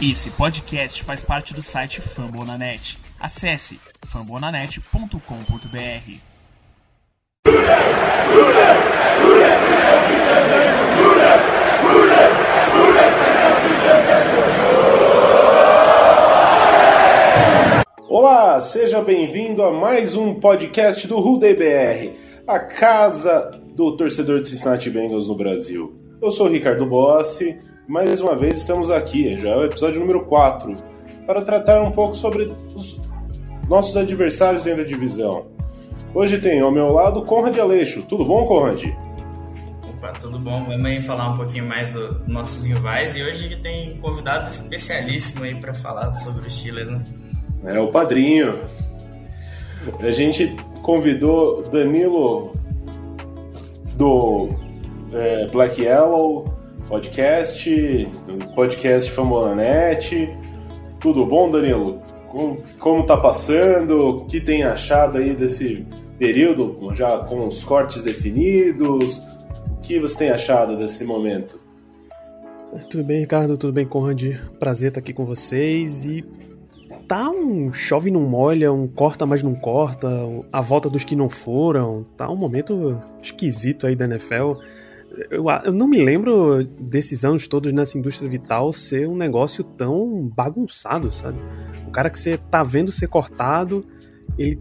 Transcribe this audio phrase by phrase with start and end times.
[0.00, 2.96] Esse podcast faz parte do site Fambonanet.
[3.18, 5.18] Acesse fambonanet.com.br.
[18.08, 24.46] Olá, seja bem-vindo a mais um podcast do Ruday BR, a casa do torcedor de
[24.46, 25.92] Cincinnati Bengals no Brasil.
[26.22, 27.58] Eu sou o Ricardo Bossi
[27.88, 30.76] mais uma vez estamos aqui, já é o episódio número 4,
[31.26, 33.00] para tratar um pouco sobre os
[33.66, 35.46] nossos adversários dentro da divisão.
[36.14, 38.02] Hoje tem ao meu lado Conrad Aleixo.
[38.02, 38.84] Tudo bom, Conrad?
[39.88, 40.64] Opa, tudo bom.
[40.64, 45.44] Vamos aí falar um pouquinho mais dos nossos rivais e hoje tem um convidado especialíssimo
[45.44, 47.02] aí para falar sobre os Steelers, né?
[47.64, 48.60] É o padrinho.
[50.00, 52.54] A gente convidou Danilo
[53.94, 54.50] do
[55.12, 56.57] é, Black Yellow,
[56.88, 58.08] podcast,
[58.54, 60.34] podcast Fambonanet.
[60.98, 62.00] Tudo bom, Danilo?
[62.28, 64.06] Como, como tá passando?
[64.06, 65.86] O que tem achado aí desse
[66.18, 69.18] período, já com os cortes definidos?
[69.70, 71.60] O que você tem achado desse momento?
[72.88, 73.56] Tudo bem, Ricardo?
[73.58, 74.36] Tudo bem, Conrad?
[74.58, 76.24] Prazer estar aqui com vocês e
[77.06, 80.08] tá um chove não molha, um corta mas não corta,
[80.52, 84.54] a volta dos que não foram, tá um momento esquisito aí da NFL
[85.30, 90.30] eu, eu, não me lembro desses anos todos nessa indústria vital ser um negócio tão
[90.34, 91.38] bagunçado, sabe?
[91.86, 93.84] O cara que você tá vendo ser cortado,
[94.36, 94.60] ele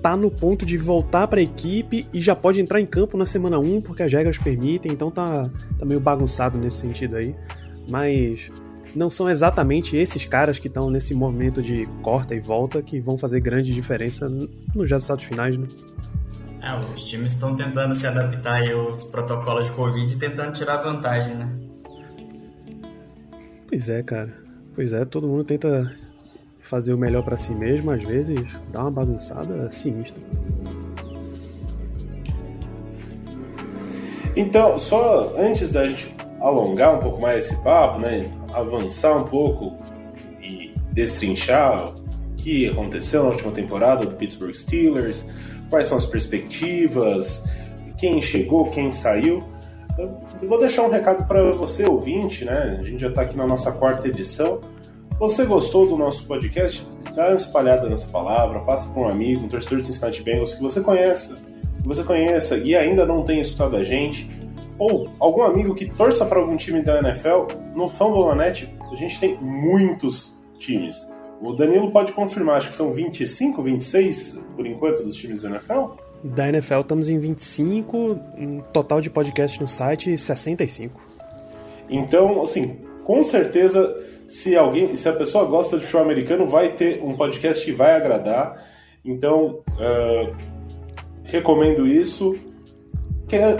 [0.00, 3.26] tá no ponto de voltar para a equipe e já pode entrar em campo na
[3.26, 7.34] semana 1 porque as regras permitem, então tá, tá meio bagunçado nesse sentido aí.
[7.88, 8.50] Mas
[8.94, 13.16] não são exatamente esses caras que estão nesse movimento de corta e volta que vão
[13.16, 15.66] fazer grande diferença nos resultados finais, né?
[16.62, 21.34] É, os times estão tentando se adaptar aos protocolos de Covid e tentando tirar vantagem,
[21.34, 21.48] né?
[23.66, 24.32] Pois é, cara.
[24.72, 25.92] Pois é, todo mundo tenta
[26.60, 28.40] fazer o melhor para si mesmo, às vezes
[28.70, 30.22] dá uma bagunçada sinistra.
[34.36, 39.76] Então, só antes da gente alongar um pouco mais esse papo, né, avançar um pouco
[40.40, 41.94] e destrinchar o
[42.36, 45.26] que aconteceu na última temporada do Pittsburgh Steelers,
[45.72, 47.42] quais são as perspectivas,
[47.96, 49.42] quem chegou, quem saiu.
[49.98, 52.76] Eu vou deixar um recado para você, ouvinte, né?
[52.78, 54.60] A gente já está aqui na nossa quarta edição.
[55.18, 56.86] Você gostou do nosso podcast?
[57.14, 60.60] Dá uma espalhada nessa palavra, passa para um amigo, um torcedor de Cincinnati Bengals que
[60.60, 61.36] você conheça,
[61.80, 64.30] que você conheça e ainda não tenha escutado a gente,
[64.78, 67.46] ou algum amigo que torça para algum time da NFL.
[67.74, 71.10] No Fambolanet a gente tem muitos times.
[71.42, 75.96] O Danilo pode confirmar, acho que são 25, 26 por enquanto dos times da NFL?
[76.22, 81.00] Da NFL estamos em 25, um total de podcast no site 65.
[81.90, 83.92] Então, assim, com certeza,
[84.28, 87.96] se alguém, se a pessoa gosta de show americano, vai ter um podcast que vai
[87.96, 88.64] agradar.
[89.04, 90.36] Então, uh,
[91.24, 92.36] recomendo isso.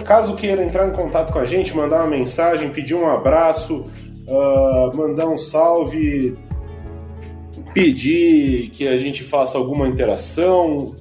[0.04, 3.86] Caso queira entrar em contato com a gente, mandar uma mensagem, pedir um abraço,
[4.28, 6.38] uh, mandar um salve,
[7.72, 10.94] pedir que a gente faça alguma interação.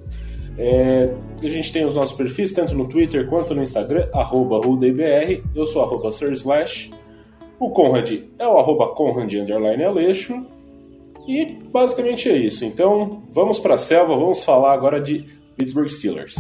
[0.58, 5.44] É, a gente tem os nossos perfis, tanto no Twitter quanto no Instagram, arroba RudeBR,
[5.56, 6.92] eu sou arroba SirSlash,
[7.60, 10.46] o Conrad é o arroba Conrad underline Aleixo,
[11.28, 12.66] e basicamente é isso.
[12.66, 15.24] Então, vamos para a selva, vamos falar agora de
[15.56, 16.36] Pittsburgh Steelers.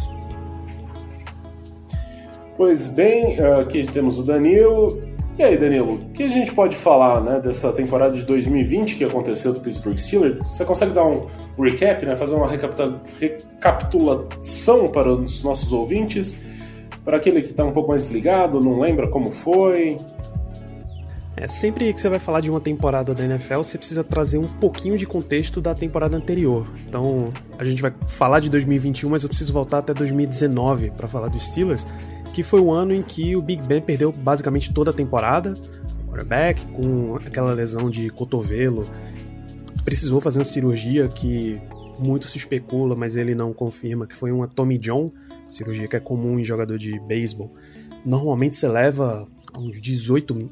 [2.57, 5.01] Pois bem, aqui temos o Danilo,
[5.41, 9.03] e aí, Danilo, o que a gente pode falar né, dessa temporada de 2020 que
[9.03, 10.47] aconteceu do Pittsburgh Steelers?
[10.47, 11.25] Você consegue dar um
[11.59, 16.37] recap, né, fazer uma recapitulação para os nossos ouvintes?
[17.03, 19.97] Para aquele que está um pouco mais desligado, não lembra como foi?
[21.35, 24.47] É, sempre que você vai falar de uma temporada da NFL, você precisa trazer um
[24.47, 26.67] pouquinho de contexto da temporada anterior.
[26.87, 31.29] Então, a gente vai falar de 2021, mas eu preciso voltar até 2019 para falar
[31.29, 31.87] dos Steelers
[32.33, 35.55] que foi o ano em que o Big Ben perdeu basicamente toda a temporada,
[36.07, 38.89] quarterback, com aquela lesão de cotovelo,
[39.83, 41.59] precisou fazer uma cirurgia que
[41.99, 45.11] muito se especula, mas ele não confirma, que foi uma Tommy John,
[45.47, 47.53] cirurgia que é comum em jogador de beisebol.
[48.05, 49.27] Normalmente você leva
[49.57, 50.49] uns 18,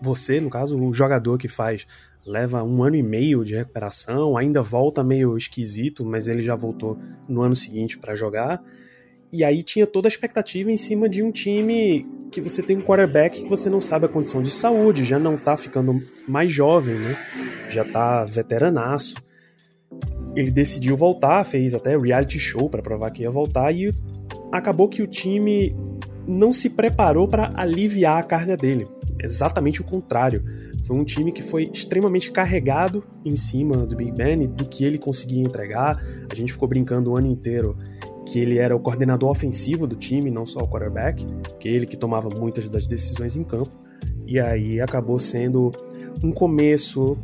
[0.00, 1.86] você, no caso, o jogador que faz,
[2.26, 6.98] leva um ano e meio de recuperação, ainda volta meio esquisito, mas ele já voltou
[7.28, 8.62] no ano seguinte para jogar.
[9.34, 12.80] E aí tinha toda a expectativa em cima de um time que você tem um
[12.80, 16.94] quarterback que você não sabe a condição de saúde, já não tá ficando mais jovem,
[16.94, 17.16] né?
[17.68, 19.16] Já tá veteranaço.
[20.36, 23.92] Ele decidiu voltar, fez até reality show para provar que ia voltar e
[24.52, 25.74] acabou que o time
[26.28, 28.86] não se preparou para aliviar a carga dele.
[29.20, 30.44] Exatamente o contrário.
[30.84, 34.84] Foi um time que foi extremamente carregado em cima do Big Ben e do que
[34.84, 36.00] ele conseguia entregar.
[36.30, 37.76] A gente ficou brincando o ano inteiro
[38.26, 41.26] que ele era o coordenador ofensivo do time, não só o quarterback,
[41.58, 43.70] que ele que tomava muitas das decisões em campo.
[44.26, 45.70] E aí acabou sendo
[46.22, 47.16] um começo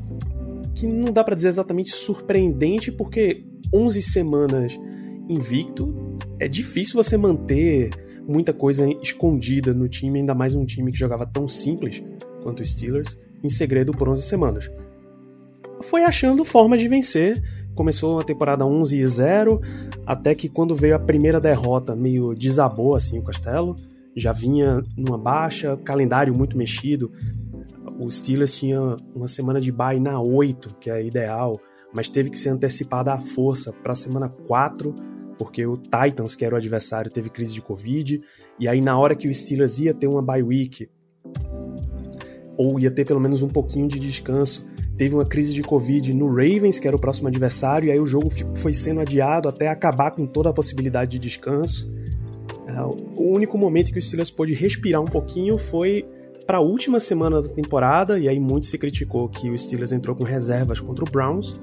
[0.74, 4.78] que não dá para dizer exatamente surpreendente, porque 11 semanas
[5.28, 7.90] invicto é difícil você manter
[8.26, 12.02] muita coisa escondida no time, ainda mais um time que jogava tão simples
[12.42, 14.70] quanto o Steelers, em segredo por 11 semanas.
[15.82, 17.42] Foi achando formas de vencer.
[17.74, 19.60] Começou a temporada 11 e 0,
[20.04, 23.76] até que quando veio a primeira derrota, meio desabou assim o castelo.
[24.14, 27.12] Já vinha numa baixa, calendário muito mexido.
[27.98, 31.60] O Steelers tinha uma semana de bye na 8, que é ideal,
[31.92, 34.94] mas teve que ser antecipada à força para a semana 4
[35.40, 38.20] porque o Titans, que era o adversário, teve crise de Covid,
[38.58, 40.86] e aí na hora que o Steelers ia ter uma bye week,
[42.58, 44.68] ou ia ter pelo menos um pouquinho de descanso,
[45.00, 48.04] teve uma crise de Covid no Ravens, que era o próximo adversário, e aí o
[48.04, 51.90] jogo foi sendo adiado até acabar com toda a possibilidade de descanso.
[52.66, 56.06] É, o único momento que o Steelers pôde respirar um pouquinho foi
[56.46, 60.14] para a última semana da temporada, e aí muito se criticou que o Steelers entrou
[60.14, 61.58] com reservas contra o Browns,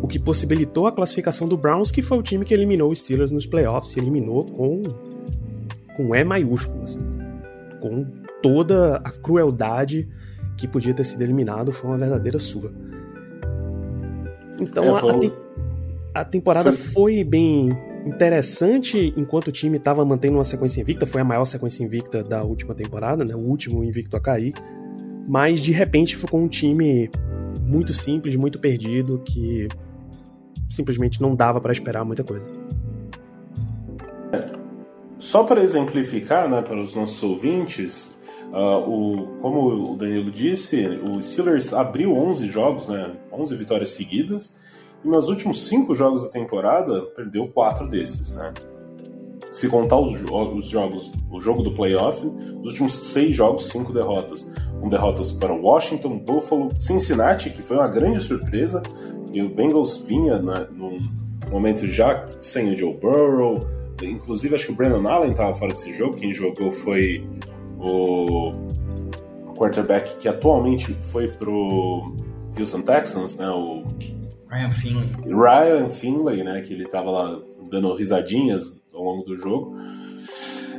[0.00, 3.32] o que possibilitou a classificação do Browns, que foi o time que eliminou os Steelers
[3.32, 4.82] nos playoffs, e eliminou com
[5.96, 7.00] com E maiúsculo, assim,
[7.80, 8.06] com
[8.40, 10.08] toda a crueldade
[10.58, 12.70] que podia ter sido eliminado, foi uma verdadeira surra.
[14.60, 15.32] Então é, a, te
[16.14, 16.92] a, temporada foi...
[16.92, 17.70] foi bem
[18.04, 22.42] interessante enquanto o time estava mantendo uma sequência invicta, foi a maior sequência invicta da
[22.42, 24.52] última temporada, né, o último invicto a cair,
[25.28, 27.08] mas de repente ficou um time
[27.62, 29.68] muito simples, muito perdido, que
[30.68, 32.46] simplesmente não dava para esperar muita coisa.
[35.18, 38.17] Só para exemplificar, né, para os nossos ouvintes,
[38.52, 44.54] uh, o, como o Danilo disse, o Steelers abriu 11 jogos, né, 11 vitórias seguidas,
[45.04, 48.52] e nos últimos 5 jogos da temporada perdeu 4 desses, né.
[49.52, 52.24] Se contar os, os jogos, o jogo do playoff,
[52.60, 54.46] os últimos 6 jogos, 5 derrotas.
[54.78, 58.82] Com derrotas para Washington, Buffalo, Cincinnati, que foi uma grande surpresa,
[59.32, 60.96] e o Bengals vinha né, num
[61.50, 63.66] momento já sem o Joe Burrow.
[64.02, 66.16] Inclusive, acho que o Brandon Allen estava fora desse jogo.
[66.16, 67.26] Quem jogou foi
[67.78, 68.52] o
[69.54, 72.14] quarterback que atualmente foi pro
[72.58, 73.48] Houston Texans, né?
[73.50, 73.84] O
[74.48, 75.08] Ryan Finley.
[75.26, 76.60] Ryan Finley, né?
[76.60, 77.40] Que ele estava lá
[77.70, 79.74] dando risadinhas ao longo do jogo.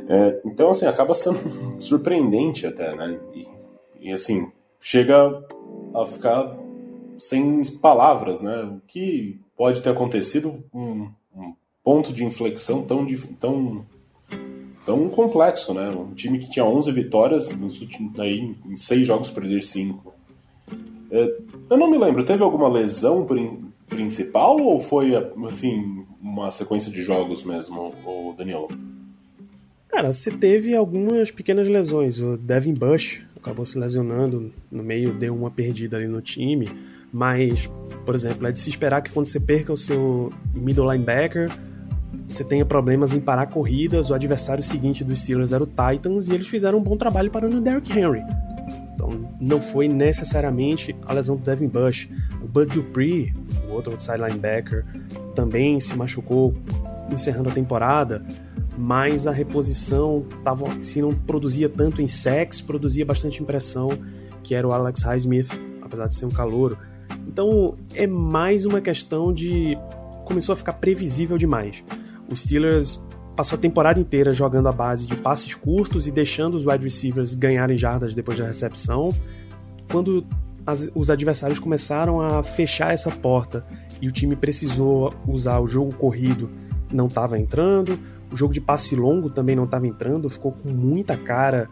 [0.08, 1.38] É, então, assim, acaba sendo
[1.80, 3.18] surpreendente até, né?
[3.32, 3.46] E,
[4.00, 4.50] e assim,
[4.80, 5.44] chega
[5.94, 6.56] a ficar
[7.18, 8.62] sem palavras, né?
[8.64, 11.54] O que pode ter acontecido um, um
[11.84, 13.06] ponto de inflexão tão,
[13.38, 13.86] tão,
[14.84, 15.90] tão complexo, né?
[15.90, 20.14] Um time que tinha 11 vitórias nos últimos, aí, em 6 jogos perder 5.
[21.10, 21.36] É,
[21.70, 23.26] eu não me lembro, teve alguma lesão
[23.88, 25.14] principal ou foi
[25.48, 28.68] assim uma sequência de jogos mesmo, o Daniel?
[29.88, 32.20] Cara, você teve algumas pequenas lesões.
[32.20, 36.68] O Devin Bush acabou se lesionando no meio, deu uma perdida ali no time.
[37.12, 37.68] Mas,
[38.06, 41.50] por exemplo, é de se esperar que quando você perca o seu middle linebacker,
[42.28, 44.10] você tenha problemas em parar corridas.
[44.10, 47.58] O adversário seguinte dos Steelers era o Titans e eles fizeram um bom trabalho parando
[47.58, 48.22] o Derrick Henry.
[48.94, 52.08] Então, não foi necessariamente a lesão do Devin Bush.
[52.42, 53.34] O Bud Dupree,
[53.68, 54.84] o outro outside linebacker,
[55.34, 56.54] também se machucou
[57.10, 58.24] encerrando a temporada,
[58.76, 63.88] mas a reposição tava, se não produzia tanto em sacks, produzia bastante impressão,
[64.42, 65.50] que era o Alex Highsmith,
[65.82, 66.78] apesar de ser um calouro.
[67.26, 69.76] Então é mais uma questão de.
[70.30, 71.84] Começou a ficar previsível demais.
[72.30, 76.64] Os Steelers passou a temporada inteira jogando a base de passes curtos e deixando os
[76.64, 79.08] wide receivers ganharem jardas depois da recepção.
[79.90, 80.24] Quando
[80.64, 83.66] as, os adversários começaram a fechar essa porta
[84.00, 86.48] e o time precisou usar o jogo corrido,
[86.92, 87.98] não estava entrando.
[88.30, 91.68] O jogo de passe longo também não estava entrando, ficou com muita cara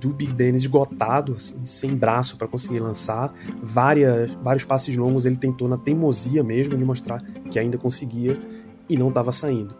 [0.00, 3.32] do Big Ben esgotado, assim, sem braço para conseguir lançar.
[3.62, 8.38] Várias, vários passes longos ele tentou na teimosia mesmo de mostrar que ainda conseguia
[8.88, 9.74] e não estava saindo.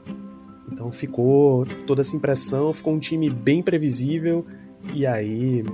[0.71, 4.45] Então ficou toda essa impressão, ficou um time bem previsível
[4.95, 5.65] e aí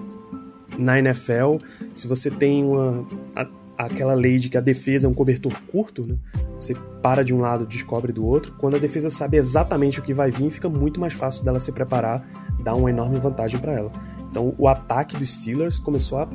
[0.79, 1.57] na NFL,
[1.93, 3.47] se você tem uma a,
[3.77, 6.17] aquela lei de que a defesa é um cobertor curto, né?
[6.59, 8.55] Você para de um lado, descobre do outro.
[8.59, 11.71] Quando a defesa sabe exatamente o que vai vir, fica muito mais fácil dela se
[11.73, 12.27] preparar,
[12.63, 13.93] dá uma enorme vantagem para ela.
[14.35, 16.29] Então o ataque dos Steelers começou a,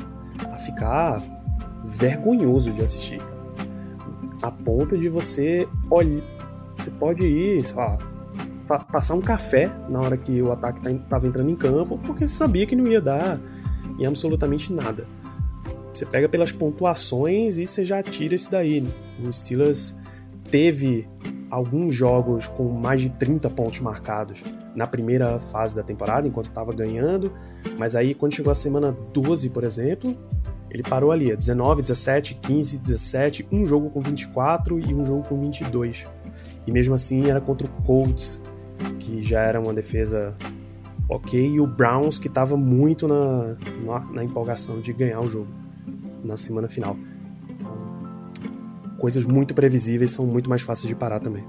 [0.54, 1.22] a ficar
[1.84, 3.22] vergonhoso de assistir.
[4.42, 6.24] A ponto de você olhar.
[6.78, 7.98] Você pode ir, sei lá,
[8.90, 12.34] passar um café na hora que o ataque estava tá entrando em campo, porque você
[12.34, 13.38] sabia que não ia dar
[14.00, 15.06] em absolutamente nada.
[15.94, 18.82] Você pega pelas pontuações e você já tira isso daí.
[19.22, 19.94] O Steelers
[20.50, 21.06] teve
[21.50, 24.44] alguns jogos com mais de 30 pontos marcados
[24.76, 27.32] na primeira fase da temporada, enquanto estava ganhando,
[27.78, 30.16] mas aí quando chegou a semana 12, por exemplo,
[30.70, 35.40] ele parou ali, 19, 17, 15, 17, um jogo com 24 e um jogo com
[35.40, 36.06] 22.
[36.68, 38.42] E mesmo assim era contra o Colts,
[39.00, 40.38] que já era uma defesa
[41.10, 45.48] ok, e o Browns que estava muito na, na, na, empolgação de ganhar o jogo
[46.24, 46.96] na semana final.
[49.00, 51.44] Coisas muito previsíveis são muito mais fáceis de parar também.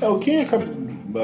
[0.00, 0.64] É, o que acaba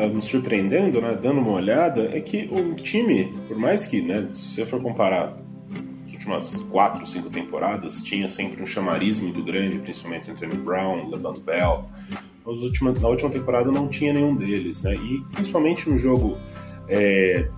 [0.09, 4.55] me surpreendendo, né, dando uma olhada, é que o time, por mais que, né, se
[4.55, 5.37] você for comparar
[6.07, 11.41] as últimas quatro, cinco temporadas, tinha sempre um chamariz muito grande, principalmente Anthony Brown, Levant
[11.41, 11.85] Bell.
[13.01, 14.95] na última temporada não tinha nenhum deles, né?
[14.95, 16.39] E principalmente no jogo
[16.89, 17.49] é,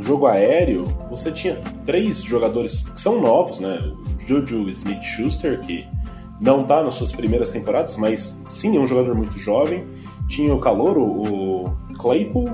[0.00, 3.78] no jogo aéreo, você tinha três jogadores que são novos, né?
[3.78, 5.86] O Juju Smith-Schuster, que
[6.40, 9.86] não está nas suas primeiras temporadas, mas sim é um jogador muito jovem.
[10.26, 12.48] Tinha o Calouro, o Claypool,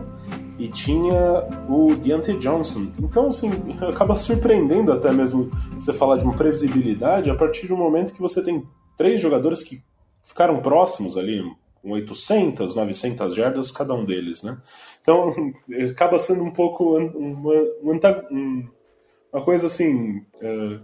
[0.59, 2.89] e tinha o Deontay Johnson.
[2.99, 3.51] Então, assim,
[3.89, 8.43] acaba surpreendendo até mesmo você falar de uma previsibilidade a partir do momento que você
[8.43, 8.65] tem
[8.97, 9.83] três jogadores que
[10.23, 11.43] ficaram próximos ali,
[11.83, 14.59] com 800, 900 jardas cada um deles, né?
[15.01, 15.35] Então,
[15.91, 17.53] acaba sendo um pouco uma,
[17.83, 18.01] uma,
[19.33, 20.25] uma coisa assim.
[20.41, 20.81] É,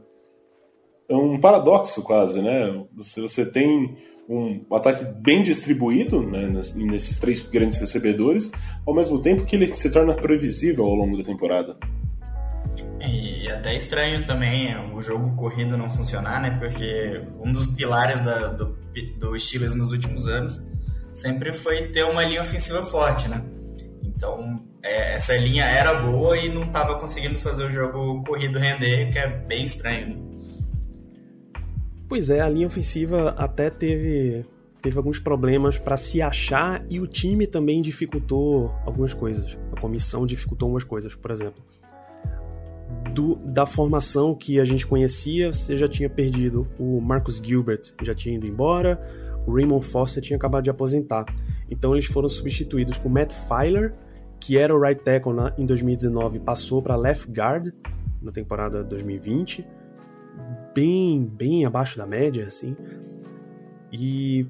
[1.13, 2.85] é um paradoxo quase, né?
[2.97, 3.97] Você, você tem
[4.29, 8.51] um ataque bem distribuído né, nesses três grandes recebedores,
[8.87, 11.77] ao mesmo tempo que ele se torna previsível ao longo da temporada.
[13.01, 16.57] E até estranho também é, o jogo corrido não funcionar, né?
[16.59, 18.79] Porque um dos pilares da, do,
[19.19, 20.63] do Steelers nos últimos anos
[21.13, 23.45] sempre foi ter uma linha ofensiva forte, né?
[24.03, 29.11] Então, é, essa linha era boa e não estava conseguindo fazer o jogo corrido render,
[29.11, 30.09] que é bem estranho.
[30.09, 30.22] Né?
[32.13, 34.45] Pois é, a linha ofensiva até teve,
[34.83, 39.57] teve alguns problemas para se achar e o time também dificultou algumas coisas.
[39.75, 41.65] A comissão dificultou algumas coisas, por exemplo.
[43.15, 48.15] Do, da formação que a gente conhecia, você já tinha perdido o Marcus Gilbert, já
[48.15, 49.01] tinha ido embora,
[49.47, 51.25] o Raymond Foster tinha acabado de aposentar.
[51.71, 53.95] Então eles foram substituídos com Matt Filer,
[54.39, 57.73] que era o right tackle na, em 2019, passou para left guard
[58.21, 59.67] na temporada 2020,
[60.75, 62.77] bem bem abaixo da média assim.
[63.93, 64.47] E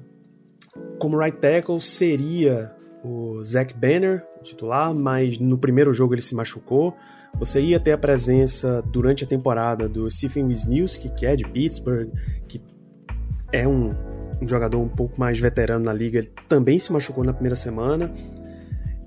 [0.99, 6.95] como right tackle seria o Zach Banner, titular, mas no primeiro jogo ele se machucou.
[7.39, 12.09] Você ia ter a presença durante a temporada do Stephen Wisniewski, que é de Pittsburgh,
[12.47, 12.61] que
[13.51, 13.93] é um
[14.43, 18.11] um jogador um pouco mais veterano na liga, ele também se machucou na primeira semana.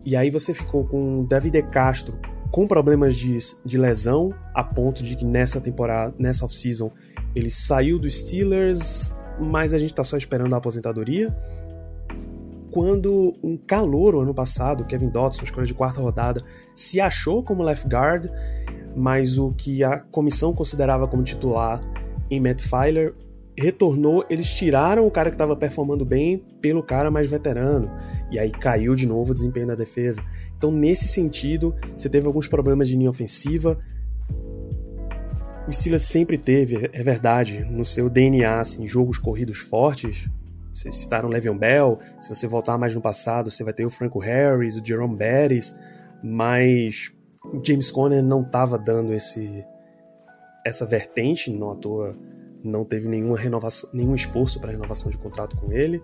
[0.05, 2.19] E aí você ficou com o David De Castro
[2.51, 6.91] com problemas de, de lesão, a ponto de que nessa temporada, nessa off-season,
[7.37, 11.37] ele saiu dos Steelers, mas a gente tá só esperando a aposentadoria.
[12.71, 16.43] Quando um calor ano passado, Kevin Dotson, escolha de quarta rodada,
[16.75, 18.27] se achou como left guard,
[18.97, 21.83] mas o que a comissão considerava como titular
[22.31, 23.15] em Matt Filer,
[23.57, 27.91] retornou, eles tiraram o cara que estava performando bem pelo cara mais veterano.
[28.31, 30.23] E aí caiu de novo o desempenho da defesa.
[30.57, 33.79] Então, nesse sentido, você teve alguns problemas de linha ofensiva.
[35.69, 40.29] O Steelers sempre teve, é verdade, no seu DNA, assim, jogos corridos fortes.
[40.73, 41.99] Vocês citaram Le'Veon Bell.
[42.21, 45.75] Se você voltar mais no passado, você vai ter o Franco Harris, o Jerome Bettis.
[46.23, 47.13] Mas
[47.45, 49.65] o James Conner não estava dando esse
[50.65, 52.17] essa vertente, não à toa
[52.63, 56.03] não teve nenhuma renovação, nenhum esforço para renovação de contrato com ele.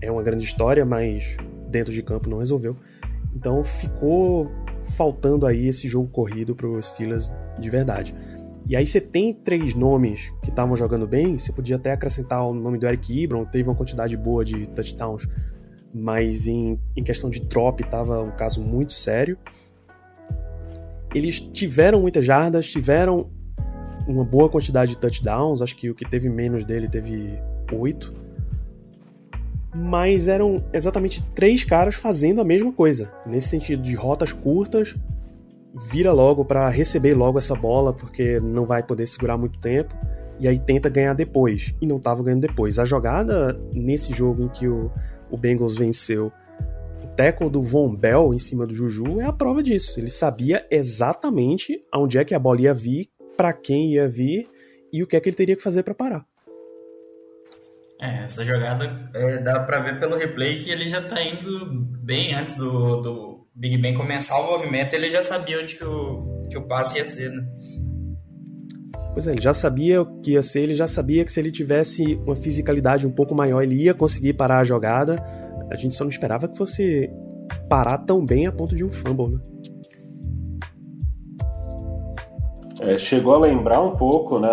[0.00, 1.36] É uma grande história, mas
[1.68, 2.76] dentro de campo não resolveu.
[3.34, 4.50] Então ficou
[4.96, 8.14] faltando aí esse jogo corrido para os Steelers de verdade.
[8.66, 12.54] E aí você tem três nomes que estavam jogando bem, você podia até acrescentar o
[12.54, 15.28] nome do Eric Ibron, teve uma quantidade boa de touchdowns,
[15.92, 19.36] mas em, em questão de drop estava um caso muito sério.
[21.14, 23.30] Eles tiveram muitas jardas, tiveram
[24.06, 27.38] uma boa quantidade de touchdowns, acho que o que teve menos dele teve
[27.72, 28.14] oito.
[29.74, 34.94] Mas eram exatamente três caras fazendo a mesma coisa, nesse sentido de rotas curtas,
[35.74, 39.94] vira logo para receber logo essa bola, porque não vai poder segurar muito tempo,
[40.38, 42.78] e aí tenta ganhar depois, e não estava ganhando depois.
[42.78, 44.90] A jogada nesse jogo em que o,
[45.30, 46.32] o Bengals venceu
[47.02, 49.98] o tackle do Von Bell em cima do Juju é a prova disso.
[49.98, 54.48] Ele sabia exatamente aonde é que a bola ia vir, para quem ia vir
[54.92, 56.24] e o que é que ele teria que fazer para parar.
[58.00, 61.66] É, essa jogada é, dá para ver pelo replay que ele já tá indo
[62.00, 66.42] bem antes do, do Big Ben começar o movimento, ele já sabia onde que o,
[66.50, 67.46] que o passe ia ser, né?
[69.12, 71.50] Pois é, ele já sabia o que ia ser, ele já sabia que se ele
[71.50, 75.22] tivesse uma fisicalidade um pouco maior, ele ia conseguir parar a jogada.
[75.70, 77.10] A gente só não esperava que fosse
[77.68, 79.40] parar tão bem a ponto de um fumble, né?
[82.80, 84.48] É, chegou a lembrar um pouco, né,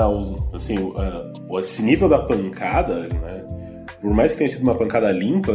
[0.54, 3.44] assim, uh, esse nível da pancada, né,
[4.00, 5.52] por mais que tenha sido uma pancada limpa,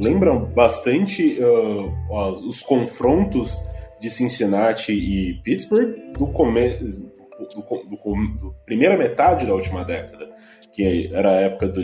[0.00, 3.56] lembram bastante uh, os confrontos
[4.00, 7.98] de Cincinnati e Pittsburgh do começo do, do,
[8.36, 10.28] do, primeira metade da última década,
[10.72, 11.82] que era a época do,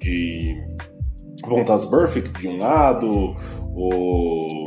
[0.00, 0.56] de
[1.44, 3.36] Vontas Burfict de um lado,
[3.74, 4.66] o,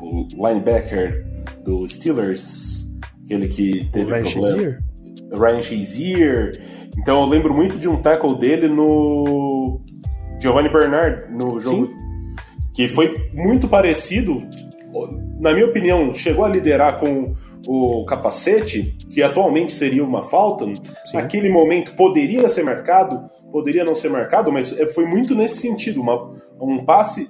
[0.00, 1.24] o linebacker
[1.64, 2.86] do Steelers
[3.26, 4.48] Aquele que teve Ryan problema.
[4.48, 4.78] Shazier?
[5.36, 6.62] Ryan Shazier.
[6.96, 9.80] Então eu lembro muito de um tackle dele no
[10.46, 11.86] Giovanni Bernard, no jogo.
[11.86, 11.96] Sim.
[12.72, 14.46] Que foi muito parecido.
[15.40, 17.34] Na minha opinião, chegou a liderar com
[17.66, 20.64] o capacete, que atualmente seria uma falta.
[20.66, 20.80] Sim.
[21.14, 26.00] Naquele momento poderia ser marcado, poderia não ser marcado, mas é, foi muito nesse sentido.
[26.00, 27.28] Uma, um passe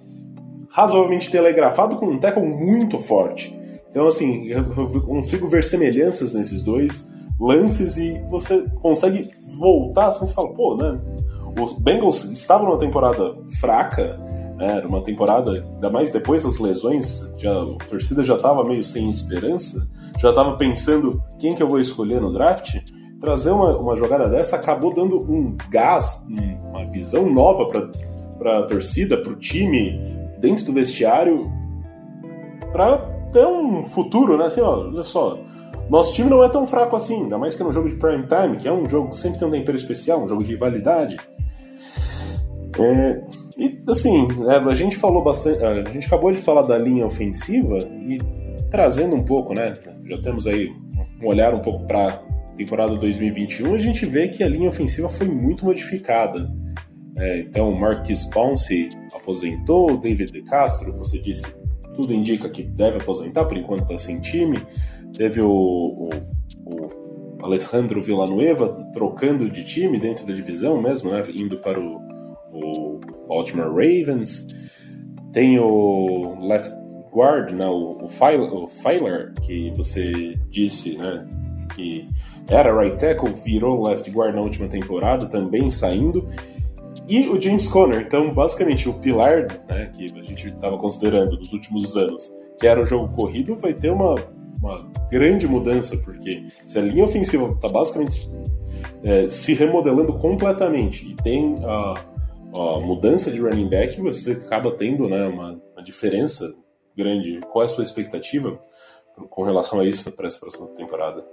[0.68, 3.58] razoavelmente telegrafado com um tackle muito forte.
[3.88, 4.62] Então, assim, eu
[5.00, 7.06] consigo ver semelhanças nesses dois
[7.40, 9.22] lances e você consegue
[9.58, 11.00] voltar assim, você fala, pô, né?
[11.60, 14.18] Os Bengals estavam numa temporada fraca,
[14.56, 14.78] né?
[14.78, 19.08] Era uma temporada, ainda mais depois das lesões, já, a torcida já estava meio sem
[19.08, 19.86] esperança,
[20.18, 22.76] já estava pensando quem que eu vou escolher no draft.
[23.20, 26.24] Trazer uma, uma jogada dessa acabou dando um gás,
[26.70, 29.98] uma visão nova para a torcida, para o time,
[30.38, 31.50] dentro do vestiário,
[32.72, 32.98] para
[33.32, 34.46] ter um futuro, né?
[34.46, 35.38] Assim, ó, olha só.
[35.88, 38.26] Nosso time não é tão fraco assim, ainda mais que é um jogo de prime
[38.26, 41.16] time, que é um jogo que sempre tem um tempero especial, um jogo de rivalidade.
[42.78, 43.22] É,
[43.58, 45.62] e assim, é, a gente falou bastante.
[45.64, 48.18] A gente acabou de falar da linha ofensiva e
[48.70, 49.72] trazendo um pouco, né?
[50.04, 50.68] Já temos aí
[51.22, 52.22] um olhar um pouco para
[52.56, 56.50] temporada 2021, a gente vê que a linha ofensiva foi muito modificada.
[57.18, 61.46] É, então, Marquis Ponce aposentou, David De Castro, você disse,
[61.94, 64.58] tudo indica que deve aposentar, por enquanto está sem time.
[65.16, 66.08] Teve o, o,
[66.64, 71.22] o, Alessandro Villanueva trocando de time dentro da divisão mesmo, né?
[71.34, 72.00] indo para o,
[72.56, 74.46] o Baltimore Ravens.
[75.32, 76.72] Tem o left
[77.12, 77.66] guard, né?
[77.66, 81.26] o, o, Filer, o Filer, que você disse né?
[81.74, 82.06] que
[82.50, 86.26] era right tackle, virou left guard na última temporada, também saindo.
[87.08, 91.52] E o James Conner, então, basicamente, o pilar né, que a gente estava considerando nos
[91.52, 94.14] últimos anos, que era o jogo corrido, vai ter uma,
[94.60, 98.28] uma grande mudança, porque se a linha ofensiva está basicamente
[99.04, 101.94] é, se remodelando completamente e tem a,
[102.54, 106.54] a, mudança de running back, você acaba tendo né, uma, uma diferença
[106.96, 107.40] grande.
[107.52, 108.60] Qual é a sua expectativa
[109.30, 111.26] com relação a isso para essa próxima temporada?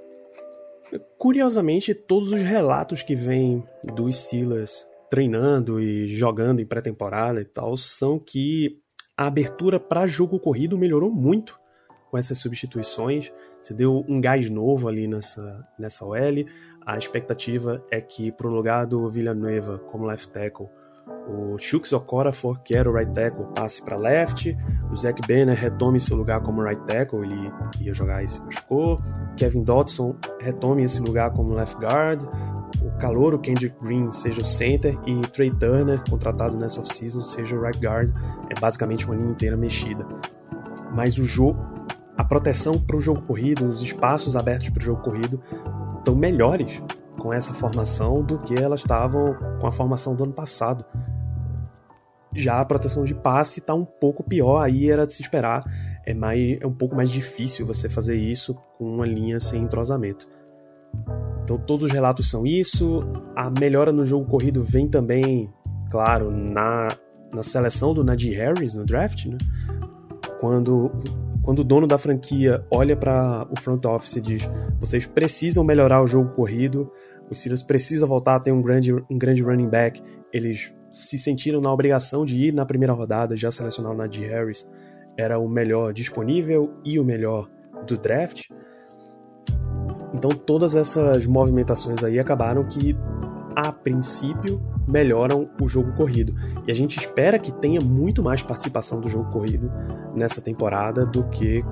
[1.17, 3.63] Curiosamente, todos os relatos que vêm
[3.95, 8.79] do Steelers treinando e jogando em pré-temporada e tal, são que
[9.15, 11.59] a abertura para jogo corrido melhorou muito
[12.09, 13.31] com essas substituições.
[13.61, 16.45] Você deu um gás novo ali nessa, nessa OL.
[16.83, 20.67] A expectativa é que pro lugar do Villanueva como left tackle,
[21.27, 24.55] o Chuks Okorafor, que era o right tackle, passe para left.
[24.91, 28.99] O Zach Banner retome seu lugar como right tackle, ele ia jogar e se machucou.
[29.37, 32.27] Kevin Dodson retome esse lugar como left guard
[32.81, 37.55] o calor, o Kendrick Green, seja o center e Trey Turner, contratado nessa off-season, seja
[37.55, 38.09] o right guard.
[38.49, 40.05] É basicamente uma linha inteira mexida.
[40.91, 41.59] Mas o jogo,
[42.17, 45.41] a proteção para o jogo corrido, os espaços abertos para o jogo corrido
[45.97, 46.81] estão melhores
[47.23, 50.83] com essa formação do que elas estavam com a formação do ano passado.
[52.35, 55.63] Já a proteção de passe está um pouco pior, aí era de se esperar.
[56.05, 60.27] É, mais, é um pouco mais difícil você fazer isso com uma linha sem entrosamento.
[61.43, 62.99] Então todos os relatos são isso.
[63.33, 65.49] A melhora no jogo corrido vem também,
[65.89, 66.89] claro, na,
[67.33, 69.37] na seleção do Najee Harris no draft, né?
[70.41, 70.91] Quando,
[71.41, 76.01] quando o dono da franquia olha para o front office e diz: vocês precisam melhorar
[76.01, 76.91] o jogo corrido,
[77.33, 81.59] os Steelers precisam voltar a ter um grande, um grande running back, eles se sentiram
[81.59, 84.69] na obrigação de ir na primeira rodada, já selecionar o Najee Harris,
[85.17, 87.49] era o melhor disponível e o melhor
[87.85, 88.49] do draft.
[90.13, 92.95] Então todas essas movimentações aí acabaram que
[93.55, 96.35] a princípio melhoram o jogo corrido.
[96.67, 99.71] E a gente espera que tenha muito mais participação do jogo corrido
[100.15, 101.63] nessa temporada do que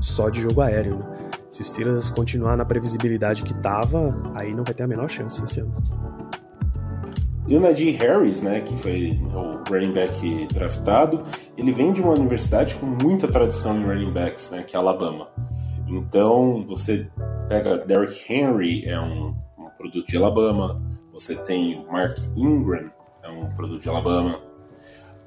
[0.00, 0.98] só de jogo aéreo.
[0.98, 1.31] Né?
[1.52, 5.44] Se o Steelers continuar na previsibilidade que estava, aí não vai ter a menor chance
[5.44, 5.74] esse ano.
[7.46, 11.22] E o Najee Harris, né, que foi o running back draftado,
[11.58, 15.28] ele vem de uma universidade com muita tradição em running backs, né, que é Alabama.
[15.86, 17.06] Então, você
[17.50, 20.80] pega Derrick Henry, é um, um produto de Alabama.
[21.12, 22.90] Você tem Mark Ingram,
[23.22, 24.40] é um produto de Alabama.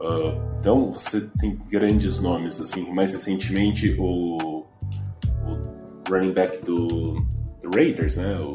[0.01, 4.54] Uh, então você tem grandes nomes, assim, mais recentemente o
[6.09, 7.25] running back do,
[7.73, 8.53] Raiders, né, o,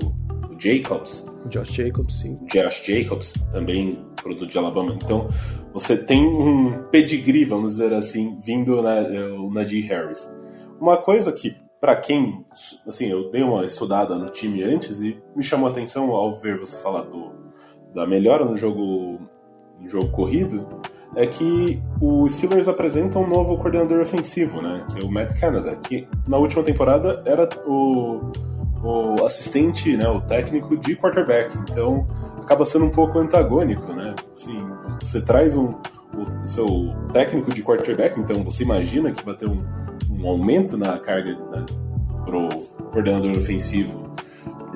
[0.52, 1.26] o, Jacobs.
[1.46, 2.38] Josh Jacobs, sim.
[2.52, 4.96] Josh Jacobs, também produto de Alabama.
[5.02, 5.26] Então
[5.72, 9.00] você tem um pedigree, vamos dizer assim, vindo na,
[9.38, 10.32] o Najee Harris.
[10.80, 12.44] Uma coisa que para quem,
[12.86, 16.58] assim, eu dei uma estudada no time antes e me chamou a atenção ao ver
[16.58, 17.32] você falar do,
[17.94, 19.18] da melhora no jogo,
[19.80, 20.68] no jogo corrido,
[21.16, 24.84] é que o Steelers apresenta um novo coordenador ofensivo, né?
[24.90, 28.30] Que é o Matt Canada, que na última temporada era o,
[28.82, 30.08] o assistente, né?
[30.08, 31.56] O técnico de quarterback.
[31.70, 32.06] Então
[32.38, 34.14] acaba sendo um pouco antagônico, né?
[34.32, 34.58] Assim,
[35.00, 35.70] você traz um,
[36.16, 36.66] o seu
[37.12, 39.62] técnico de quarterback, então você imagina que vai ter um,
[40.10, 41.66] um aumento na carga né,
[42.24, 42.48] pro
[42.92, 44.10] coordenador ofensivo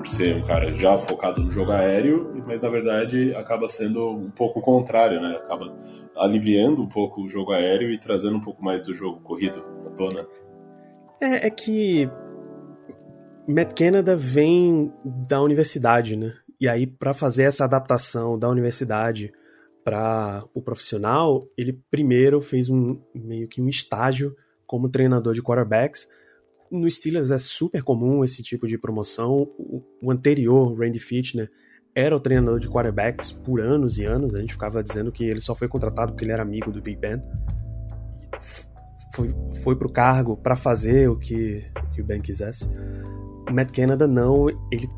[0.04, 4.30] por ser um cara já focado no jogo aéreo, mas na verdade acaba sendo um
[4.30, 5.36] pouco o contrário, né?
[5.36, 5.74] Acaba
[6.14, 9.90] aliviando um pouco o jogo aéreo e trazendo um pouco mais do jogo corrido à
[9.92, 10.26] tona.
[11.22, 12.06] É, é que
[13.48, 14.92] Matt Canada vem
[15.26, 16.34] da universidade, né?
[16.60, 19.32] E aí para fazer essa adaptação da universidade
[19.82, 24.36] para o profissional, ele primeiro fez um meio que um estágio
[24.66, 26.06] como treinador de quarterbacks
[26.78, 29.48] no Steelers é super comum esse tipo de promoção.
[29.58, 31.50] O, anterior, Randy Fitchner,
[31.94, 34.34] era o treinador de quarterbacks por anos e anos.
[34.34, 36.98] A gente ficava dizendo que ele só foi contratado porque ele era amigo do Big
[36.98, 37.22] Ben.
[39.14, 42.68] Foi, foi pro cargo para fazer o que, o que o Ben quisesse.
[43.48, 44.88] O Matt Canada não, ele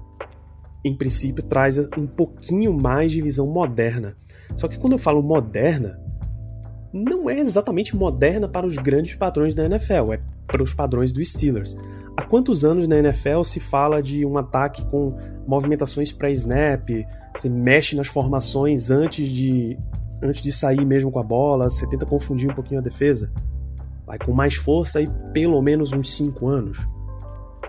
[0.84, 4.16] em princípio traz um pouquinho mais de visão moderna.
[4.56, 6.00] Só que quando eu falo moderna,
[6.96, 11.24] não é exatamente moderna para os grandes padrões da NFL, é para os padrões do
[11.24, 11.76] Steelers.
[12.16, 16.88] Há quantos anos na NFL se fala de um ataque com movimentações pré-snap,
[17.36, 19.78] você mexe nas formações antes de,
[20.22, 23.30] antes de sair mesmo com a bola, você tenta confundir um pouquinho a defesa?
[24.06, 26.78] Vai com mais força aí pelo menos uns 5 anos.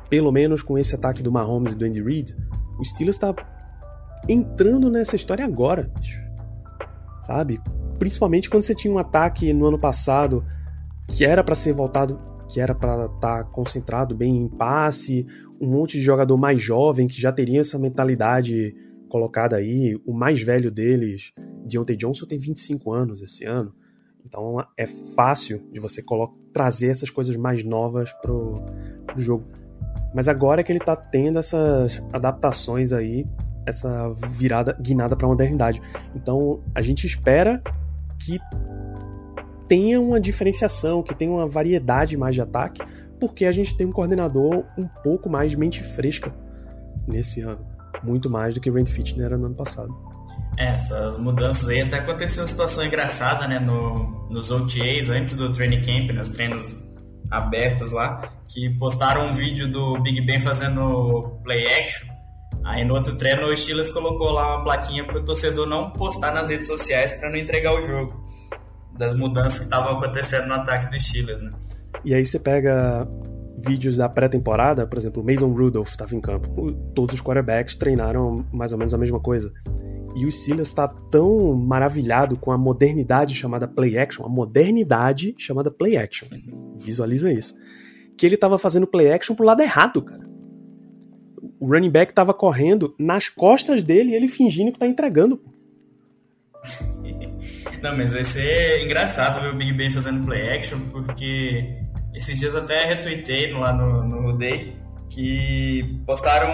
[0.09, 2.35] Pelo menos com esse ataque do Mahomes e do Andy Reid,
[2.79, 3.35] o Steelers está
[4.29, 5.91] entrando nessa história agora,
[7.21, 7.59] sabe?
[7.99, 10.45] Principalmente quando você tinha um ataque no ano passado
[11.07, 15.25] que era para ser voltado que era para estar tá concentrado bem em passe,
[15.59, 18.73] um monte de jogador mais jovem que já teria essa mentalidade
[19.09, 19.99] colocada aí.
[20.05, 21.33] O mais velho deles,
[21.65, 23.73] Deontay Johnson, tem 25 anos esse ano.
[24.25, 26.03] Então é fácil de você
[26.53, 28.61] trazer essas coisas mais novas pro,
[29.05, 29.45] pro jogo.
[30.13, 33.25] Mas agora é que ele tá tendo essas adaptações aí,
[33.65, 35.81] essa virada, guinada pra modernidade.
[36.15, 37.61] Então a gente espera
[38.19, 38.39] que
[39.67, 42.81] tenha uma diferenciação, que tenha uma variedade mais de ataque,
[43.19, 46.33] porque a gente tem um coordenador um pouco mais mente fresca
[47.07, 47.65] nesse ano.
[48.03, 49.93] Muito mais do que o Randy Fitner era no ano passado.
[50.57, 53.59] É, essas mudanças aí até aconteceu uma situação engraçada, né?
[53.59, 56.83] No, nos OTAs, antes do training camp, nos treinos
[57.29, 62.07] abertos lá, que postaram um vídeo do Big Ben fazendo play action.
[62.67, 66.33] Aí no outro treino o Steelers colocou lá uma plaquinha para o torcedor não postar
[66.33, 68.13] nas redes sociais para não entregar o jogo
[68.97, 71.53] das mudanças que estavam acontecendo no ataque dos Steelers, né?
[72.03, 73.07] E aí você pega
[73.57, 76.73] vídeos da pré-temporada, por exemplo, Mason Rudolph estava em campo.
[76.93, 79.53] Todos os quarterbacks treinaram mais ou menos a mesma coisa.
[80.17, 85.71] E o Steelers está tão maravilhado com a modernidade chamada play action, a modernidade chamada
[85.71, 86.27] play action.
[86.77, 87.55] Visualiza isso.
[88.17, 90.26] Que ele estava fazendo play action pro lado errado, cara.
[91.59, 95.41] O running back estava correndo nas costas dele e ele fingindo que tá entregando.
[97.81, 101.77] Não, mas vai ser engraçado ver o Big Ben fazendo play action, porque
[102.13, 104.75] esses dias eu até retuitei lá no, no Day
[105.09, 106.51] que postaram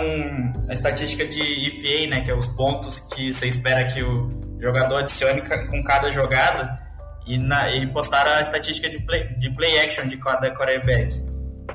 [0.68, 4.98] a estatística de EPA, né, que é os pontos que você espera que o jogador
[4.98, 6.80] adicione com cada jogada,
[7.26, 11.16] e, na, e postaram a estatística de play, de play action de cada quarterback.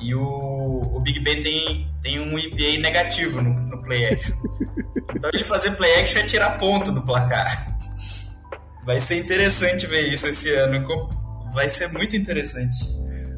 [0.01, 4.35] E o, o Big Ben tem, tem um EPA negativo no, no play action.
[5.15, 7.77] Então ele fazer play action é tirar ponto do placar.
[8.85, 10.85] Vai ser interessante ver isso esse ano.
[11.53, 12.77] Vai ser muito interessante.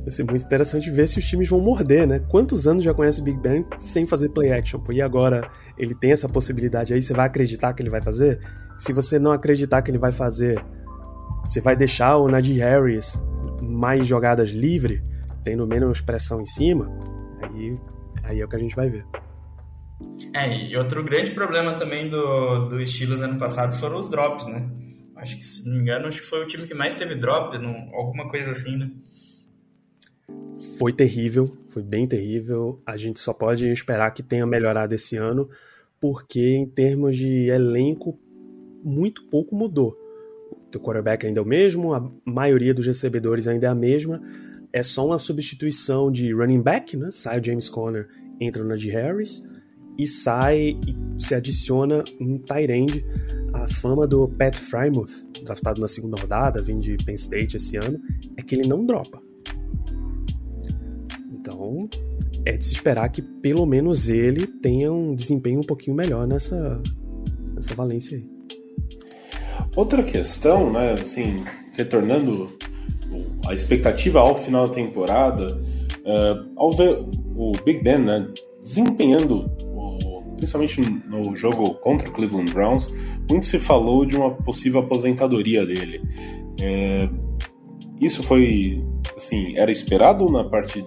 [0.01, 2.19] Vai ser muito interessante ver se os times vão morder, né?
[2.19, 4.81] Quantos anos já conhece o Big Ben sem fazer play action?
[4.91, 8.39] E agora ele tem essa possibilidade aí, você vai acreditar que ele vai fazer?
[8.79, 10.63] Se você não acreditar que ele vai fazer,
[11.43, 13.21] você vai deixar o Najee Harris
[13.61, 15.03] mais jogadas livre,
[15.43, 16.89] tendo menos pressão em cima?
[17.41, 17.77] Aí,
[18.23, 19.05] aí é o que a gente vai ver.
[20.33, 24.69] É, e outro grande problema também do, do Steelers ano passado foram os drops, né?
[25.15, 27.57] Acho que, se não me engano, acho que foi o time que mais teve drop,
[27.57, 28.89] não, alguma coisa assim, né?
[30.81, 32.81] foi terrível, foi bem terrível.
[32.85, 35.49] A gente só pode esperar que tenha melhorado esse ano,
[35.99, 38.17] porque em termos de elenco,
[38.83, 39.97] muito pouco mudou.
[40.73, 44.21] O quarterback ainda é o mesmo, a maioria dos recebedores ainda é a mesma.
[44.73, 47.09] É só uma substituição de running back, né?
[47.11, 48.07] Sai o James Conner,
[48.39, 49.43] entra o Najee Harris
[49.97, 53.05] e sai e se adiciona um tight end.
[53.53, 55.11] A fama do Pat Frymouth,
[55.43, 57.99] draftado na segunda rodada, vindo de Penn State esse ano,
[58.37, 59.21] é que ele não dropa.
[61.33, 61.89] Então,
[62.45, 66.81] é de se esperar que pelo menos ele tenha um desempenho um pouquinho melhor nessa,
[67.53, 68.29] nessa valência aí.
[69.75, 72.49] Outra questão, né, assim, retornando
[73.47, 75.59] a expectativa ao final da temporada,
[75.99, 77.03] uh, ao ver
[77.35, 78.27] o Big Ben né,
[78.63, 82.91] desempenhando, o, principalmente no jogo contra o Cleveland Browns,
[83.29, 86.01] muito se falou de uma possível aposentadoria dele.
[86.61, 87.09] É,
[87.99, 88.83] isso foi,
[89.15, 90.83] assim, era esperado na parte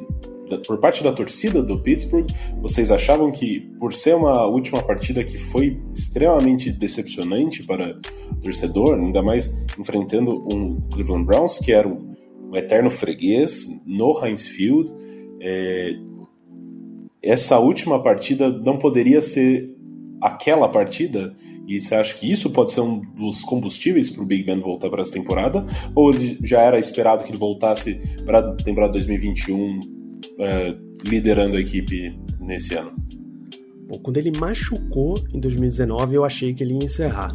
[0.66, 2.26] por parte da torcida do Pittsburgh,
[2.60, 7.98] vocês achavam que, por ser uma última partida que foi extremamente decepcionante para
[8.30, 12.13] o torcedor, ainda mais enfrentando um Cleveland Browns, que era o,
[12.56, 14.92] eterno freguês no Heinz Field,
[15.40, 15.92] é,
[17.22, 19.74] essa última partida não poderia ser
[20.20, 21.34] aquela partida?
[21.66, 24.90] E você acha que isso pode ser um dos combustíveis para o Big Ben voltar
[24.90, 25.64] para essa temporada?
[25.94, 29.80] Ou ele já era esperado que ele voltasse para a temporada 2021
[30.38, 32.92] é, liderando a equipe nesse ano?
[33.88, 37.34] Bom, quando ele machucou em 2019, eu achei que ele ia encerrar.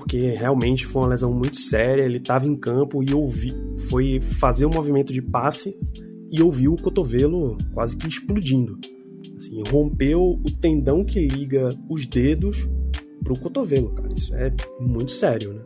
[0.00, 3.54] Porque realmente foi uma lesão muito séria, ele estava em campo e ouvi,
[3.90, 5.78] foi fazer um movimento de passe
[6.32, 8.78] e ouviu o cotovelo quase que explodindo.
[9.36, 12.66] Assim, rompeu o tendão que liga os dedos
[13.22, 14.10] pro cotovelo, cara.
[14.14, 15.60] Isso é muito sério, né?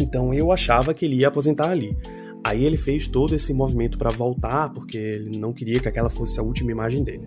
[0.00, 1.98] Então eu achava que ele ia aposentar ali.
[2.44, 6.38] Aí ele fez todo esse movimento para voltar, porque ele não queria que aquela fosse
[6.38, 7.26] a última imagem dele.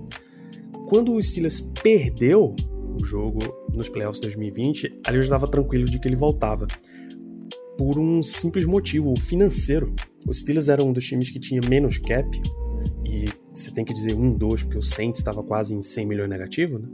[0.87, 2.55] Quando o Steelers perdeu
[2.97, 3.39] o jogo
[3.77, 6.67] nos playoffs 2020, ali eu estava tranquilo de que ele voltava.
[7.77, 9.93] Por um simples motivo financeiro.
[10.27, 12.27] Os Steelers eram um dos times que tinha menos cap,
[13.05, 16.29] e você tem que dizer um, dois, porque o Saints estava quase em 100 milhões
[16.29, 16.87] negativo, né?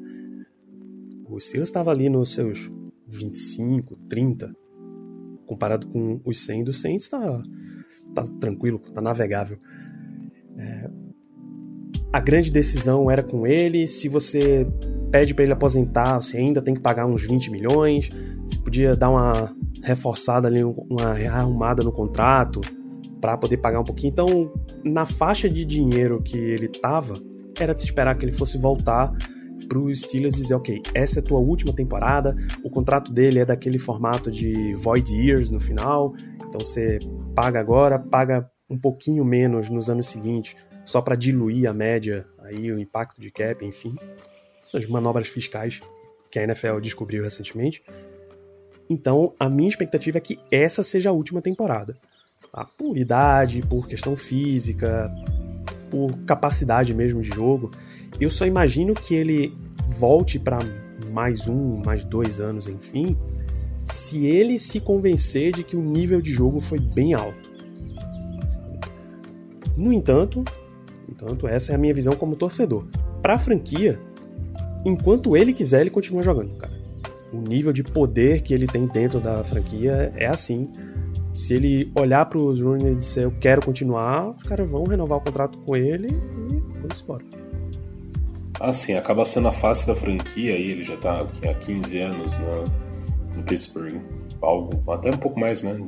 [1.27, 2.69] O Steelers estava ali nos seus
[3.07, 4.55] 25, 30,
[5.45, 7.41] comparado com os 100 do Saints, tá
[8.13, 9.57] tá tranquilo, tá navegável.
[10.57, 10.89] É,
[12.13, 13.87] a grande decisão era com ele.
[13.87, 14.67] Se você
[15.11, 18.07] pede para ele aposentar, você ainda tem que pagar uns 20 milhões.
[18.45, 22.61] Você podia dar uma reforçada ali, uma rearrumada no contrato
[23.19, 24.11] para poder pagar um pouquinho.
[24.11, 27.15] Então, na faixa de dinheiro que ele tava,
[27.59, 29.11] era de se esperar que ele fosse voltar
[29.67, 33.45] para os Steelers dizer, ok, essa é a tua última temporada, o contrato dele é
[33.45, 36.13] daquele formato de void years no final,
[36.47, 36.99] então você
[37.33, 42.71] paga agora, paga um pouquinho menos nos anos seguintes, só para diluir a média, aí
[42.71, 43.95] o impacto de cap, enfim.
[44.63, 45.81] Essas manobras fiscais
[46.29, 47.83] que a NFL descobriu recentemente.
[48.89, 51.97] Então, a minha expectativa é que essa seja a última temporada.
[52.51, 52.65] Tá?
[52.77, 55.11] Por idade, por questão física,
[55.89, 57.71] por capacidade mesmo de jogo.
[58.19, 59.55] Eu só imagino que ele
[59.99, 60.59] volte para
[61.11, 63.17] mais um, mais dois anos, enfim,
[63.83, 67.51] se ele se convencer de que o nível de jogo foi bem alto.
[69.77, 70.43] No entanto,
[71.13, 72.85] entanto, essa é a minha visão como torcedor.
[73.21, 73.99] Para a franquia,
[74.85, 76.73] enquanto ele quiser, ele continua jogando, cara.
[77.31, 80.69] O nível de poder que ele tem dentro da franquia é assim.
[81.33, 85.17] Se ele olhar para os Rooney e dizer eu quero continuar, os caras vão renovar
[85.17, 87.25] o contrato com ele e vamos embora.
[88.59, 91.99] Ah, sim, acaba sendo a face da franquia e ele já tá aqui há 15
[91.99, 92.63] anos, né?
[93.35, 93.99] no Pittsburgh.
[94.41, 95.79] Algo, até um pouco mais, né?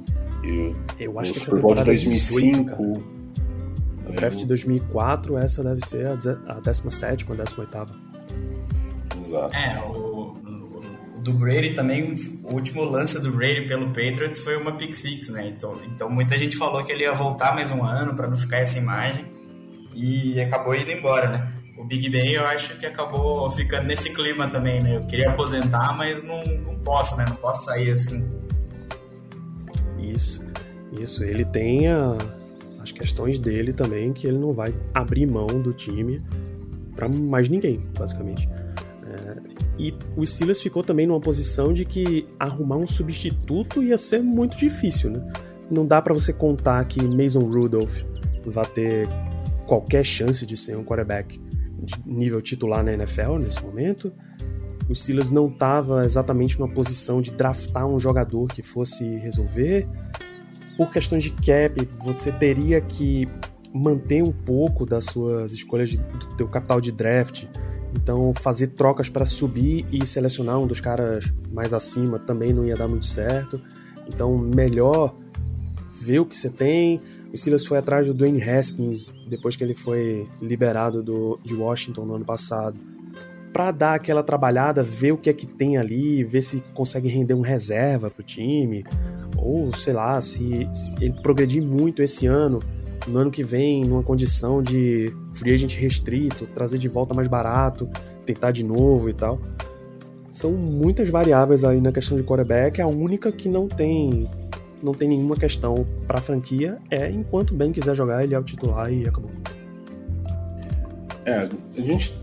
[0.43, 2.75] E eu acho que Super Bowl de 2005.
[2.75, 3.24] 18, o
[4.15, 8.05] draft de 2004, essa deve ser a 17 a 18.
[9.21, 9.55] Exato.
[9.55, 14.73] É, o, o, do Brady também, o último lance do Brady pelo Patriots foi uma
[14.73, 15.47] pick six, né?
[15.47, 18.57] Então, então muita gente falou que ele ia voltar mais um ano para não ficar
[18.57, 19.25] essa imagem
[19.93, 21.53] e acabou indo embora, né?
[21.77, 24.95] o Big Ben eu acho que acabou ficando nesse clima também, né?
[24.95, 27.25] Eu queria aposentar, mas não, não posso, né?
[27.27, 28.27] Não posso sair assim.
[29.99, 30.41] Isso,
[30.99, 31.23] isso.
[31.23, 32.17] Ele tem a,
[32.85, 36.21] as questões dele também, que ele não vai abrir mão do time
[36.95, 38.47] para mais ninguém, basicamente.
[38.47, 39.37] É,
[39.77, 44.57] e o Steelers ficou também numa posição de que arrumar um substituto ia ser muito
[44.57, 45.33] difícil, né?
[45.69, 48.03] Não dá para você contar que Mason Rudolph
[48.45, 49.07] vai ter
[49.65, 51.41] qualquer chance de ser um quarterback
[52.05, 54.13] nível titular na NFL nesse momento.
[54.87, 59.87] O Steelers não estava exatamente numa posição de draftar um jogador que fosse resolver.
[60.77, 63.27] Por questões de cap, você teria que
[63.73, 67.45] manter um pouco das suas escolhas de, do teu capital de draft.
[67.93, 72.75] Então, fazer trocas para subir e selecionar um dos caras mais acima também não ia
[72.75, 73.61] dar muito certo.
[74.07, 75.15] Então, melhor
[75.91, 77.01] ver o que você tem.
[77.33, 82.05] O Steelers foi atrás do Dwayne Haskins depois que ele foi liberado do, de Washington
[82.05, 82.79] no ano passado.
[83.51, 87.33] Para dar aquela trabalhada, ver o que é que tem ali, ver se consegue render
[87.33, 88.83] um reserva pro time,
[89.37, 92.59] ou sei lá, se, se ele progredir muito esse ano,
[93.07, 97.89] no ano que vem, numa condição de free agent restrito, trazer de volta mais barato,
[98.25, 99.39] tentar de novo e tal.
[100.31, 102.81] São muitas variáveis aí na questão de quarterback.
[102.81, 104.29] A única que não tem
[104.83, 108.39] não tem nenhuma questão para a franquia é enquanto o Ben quiser jogar, ele é
[108.39, 109.31] o titular e acabou.
[111.25, 112.13] É, a gente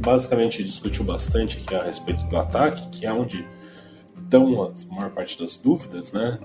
[0.00, 3.44] basicamente discutiu bastante aqui a respeito do ataque, que é onde
[4.24, 6.38] estão a maior parte das dúvidas, né?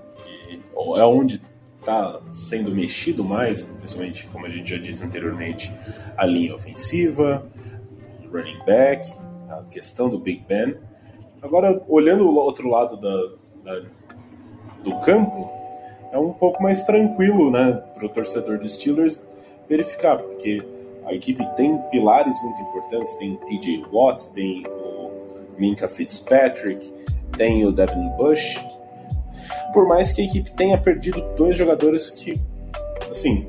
[0.48, 0.60] E,
[0.96, 1.40] é onde
[1.80, 5.72] está sendo mexido mais, principalmente, como a gente já disse anteriormente,
[6.16, 7.46] a linha ofensiva,
[8.22, 9.10] o running back,
[9.48, 10.76] a questão do Big Ben.
[11.42, 13.86] Agora, olhando o outro lado da, da,
[14.84, 15.50] do campo,
[16.12, 19.22] é um pouco mais tranquilo né, para o torcedor dos Steelers
[19.68, 20.62] verificar, porque
[21.06, 25.10] a equipe tem pilares muito importantes, tem TJ Watt, tem o
[25.58, 26.92] Minka Fitzpatrick,
[27.36, 28.60] tem o Devin Bush,
[29.72, 32.40] por mais que a equipe tenha perdido dois jogadores que,
[33.10, 33.46] assim,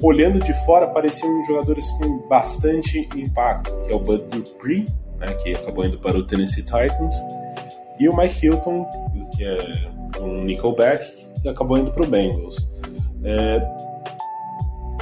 [0.00, 5.54] olhando de fora, pareciam jogadores com bastante impacto, que é o Bud Dupree, né, que
[5.54, 7.14] acabou indo para o Tennessee Titans,
[7.98, 8.86] e o Mike Hilton,
[9.34, 12.66] que é um nickelback, que acabou indo para o Bengals.
[13.22, 13.60] É,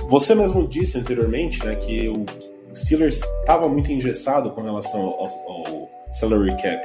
[0.09, 2.27] você mesmo disse anteriormente né, que o
[2.75, 6.85] Steelers estava muito engessado com relação ao, ao salary cap.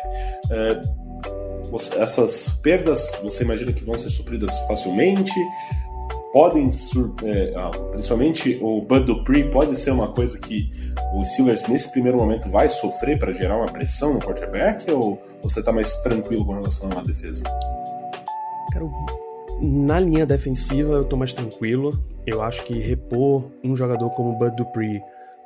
[0.49, 1.06] É,
[1.97, 5.33] essas perdas você imagina que vão ser supridas facilmente?
[6.33, 6.67] Podem,
[7.23, 10.69] é, ah, principalmente o Bud Dupree, pode ser uma coisa que
[11.13, 15.61] o Steelers nesse primeiro momento vai sofrer para gerar uma pressão no quarterback ou você
[15.61, 17.43] está mais tranquilo com relação à defesa?
[18.71, 18.85] Cara,
[19.61, 21.99] na linha defensiva eu estou mais tranquilo.
[22.25, 25.01] Eu acho que repor um jogador como o Bud Dupree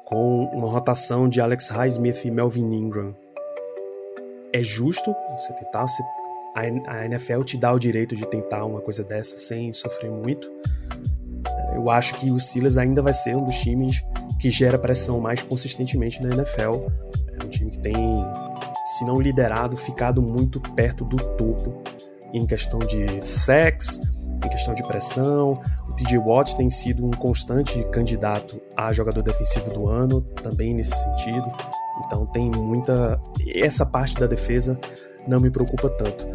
[0.05, 3.15] com uma rotação de Alex Highsmith e Melvin Ingram
[4.53, 6.03] é justo você tentar, você,
[6.55, 10.49] a, NFL te dá o direito de tentar uma coisa dessa sem sofrer muito.
[11.75, 14.01] Eu acho que o Steelers ainda vai ser um dos times
[14.39, 16.87] que gera pressão mais consistentemente na NFL.
[17.39, 17.93] É um time que tem,
[18.97, 21.81] se não liderado, ficado muito perto do topo
[22.33, 24.01] em questão de sex,
[24.45, 25.61] em questão de pressão.
[25.87, 30.95] O TJ Watt tem sido um constante candidato a jogador defensivo do ano, também nesse
[30.95, 31.51] sentido.
[32.05, 33.19] Então tem muita.
[33.55, 34.79] Essa parte da defesa
[35.27, 36.27] não me preocupa tanto.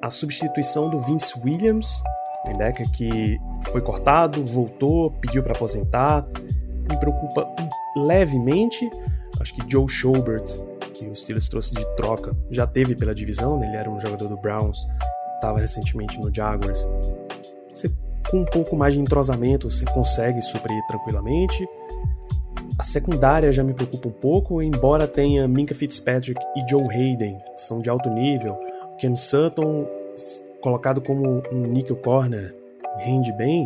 [0.00, 2.02] A substituição do Vince Williams,
[2.46, 3.38] linebacker que
[3.70, 6.26] foi cortado, voltou, pediu para aposentar,
[6.90, 7.46] me preocupa
[7.96, 8.90] levemente.
[9.40, 10.44] Acho que Joe Schobert,
[10.94, 13.68] que o Steelers trouxe de troca, já teve pela divisão, né?
[13.68, 14.78] ele era um jogador do Browns,
[15.36, 16.86] estava recentemente no Jaguars.
[17.70, 17.90] Você,
[18.30, 21.66] com um pouco mais de entrosamento, você consegue suprir tranquilamente.
[22.78, 27.62] A secundária já me preocupa um pouco, embora tenha Minka Fitzpatrick e Joe Hayden, que
[27.62, 28.58] são de alto nível.
[28.98, 29.86] Ken Sutton,
[30.60, 32.54] colocado como um nickel corner,
[32.98, 33.64] rende bem.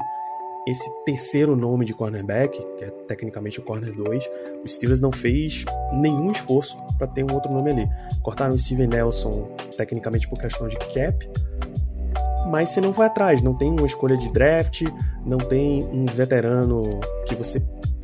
[0.66, 4.31] Esse terceiro nome de cornerback, que é tecnicamente o corner 2,
[4.64, 7.88] o Steelers não fez nenhum esforço para ter um outro nome ali.
[8.23, 11.31] Cortaram o Steven Nelson, tecnicamente por questão de cap,
[12.51, 14.83] mas você não foi atrás, não tem uma escolha de draft,
[15.25, 17.61] não tem um veterano que você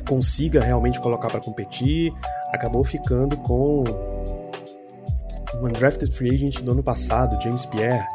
[0.07, 2.13] consiga realmente colocar para competir,
[2.51, 3.83] acabou ficando com
[5.55, 8.05] um undrafted free agent do ano passado, James Pierre,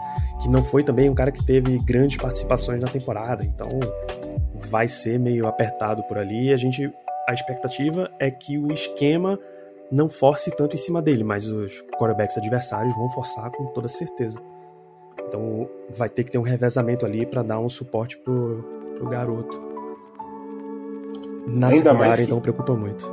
[0.42, 3.68] que não foi também um cara que teve grandes participações na temporada, então
[4.54, 6.52] vai ser meio apertado por ali.
[6.52, 6.92] A gente,
[7.28, 9.38] a expectativa é que o esquema
[9.90, 14.38] não force tanto em cima dele, mas os quarterbacks adversários vão forçar com toda certeza.
[15.26, 18.62] Então vai ter que ter um revezamento ali para dar um suporte pro,
[18.96, 19.67] pro garoto
[21.48, 23.10] na ainda mais que, então preocupa muito.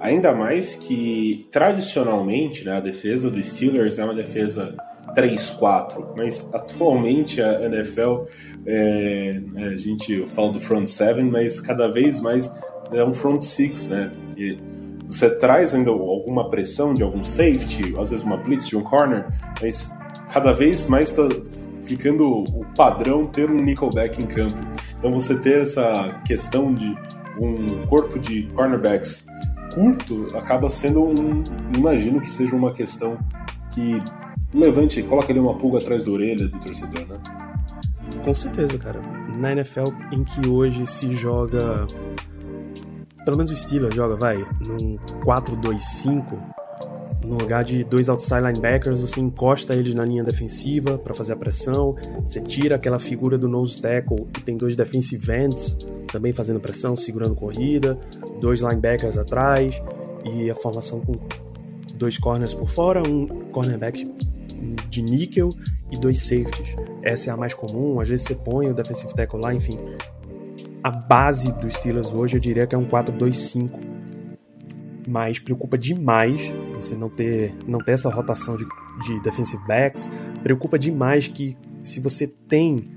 [0.00, 4.74] Ainda mais que, tradicionalmente, né, a defesa do Steelers é uma defesa
[5.14, 8.24] 3-4, mas atualmente a NFL,
[8.66, 12.52] é, né, a gente fala do front 7, mas cada vez mais
[12.92, 14.12] é um front 6, né?
[14.36, 14.58] E
[15.06, 19.26] você traz ainda alguma pressão de algum safety, às vezes uma blitz de um corner,
[19.60, 19.92] mas
[20.32, 21.28] cada vez mais está
[21.82, 24.56] ficando o padrão ter um nickelback em campo.
[24.98, 26.94] Então você ter essa questão de
[27.38, 29.26] um corpo de cornerbacks
[29.74, 31.42] curto acaba sendo um.
[31.76, 33.18] Imagino que seja uma questão
[33.72, 34.02] que
[34.52, 37.18] levante, coloca ali uma pulga atrás da orelha do torcedor, né?
[38.22, 39.00] Com certeza, cara.
[39.36, 41.86] Na NFL, em que hoje se joga
[43.24, 46.38] pelo menos o Steelers joga, vai, num 4-2-5,
[47.24, 51.36] no lugar de dois outside linebackers, você encosta eles na linha defensiva para fazer a
[51.36, 55.76] pressão, você tira aquela figura do nose tackle e tem dois defensive ends
[56.12, 57.98] também fazendo pressão, segurando corrida,
[58.40, 59.82] dois linebackers atrás
[60.24, 61.14] e a formação com
[61.94, 64.08] dois corners por fora, um cornerback
[64.88, 65.50] de níquel
[65.90, 66.76] e dois safeties.
[67.02, 69.78] Essa é a mais comum, às vezes você põe o defensive tackle lá, enfim.
[70.82, 73.93] A base dos Steelers hoje eu diria que é um 4-2-5.
[75.06, 78.66] Mas preocupa demais você não ter, não ter essa rotação de,
[79.06, 80.10] de defensive backs.
[80.42, 82.88] Preocupa demais que se você tem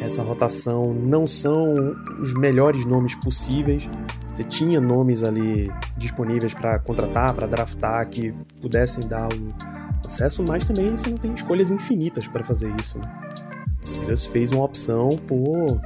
[0.00, 3.88] essa rotação, não são os melhores nomes possíveis.
[4.32, 9.48] Você tinha nomes ali disponíveis para contratar, para draftar, que pudessem dar um
[10.04, 12.98] acesso, mas também você não tem escolhas infinitas para fazer isso.
[12.98, 13.10] Né?
[13.82, 15.80] O Steelers fez uma opção por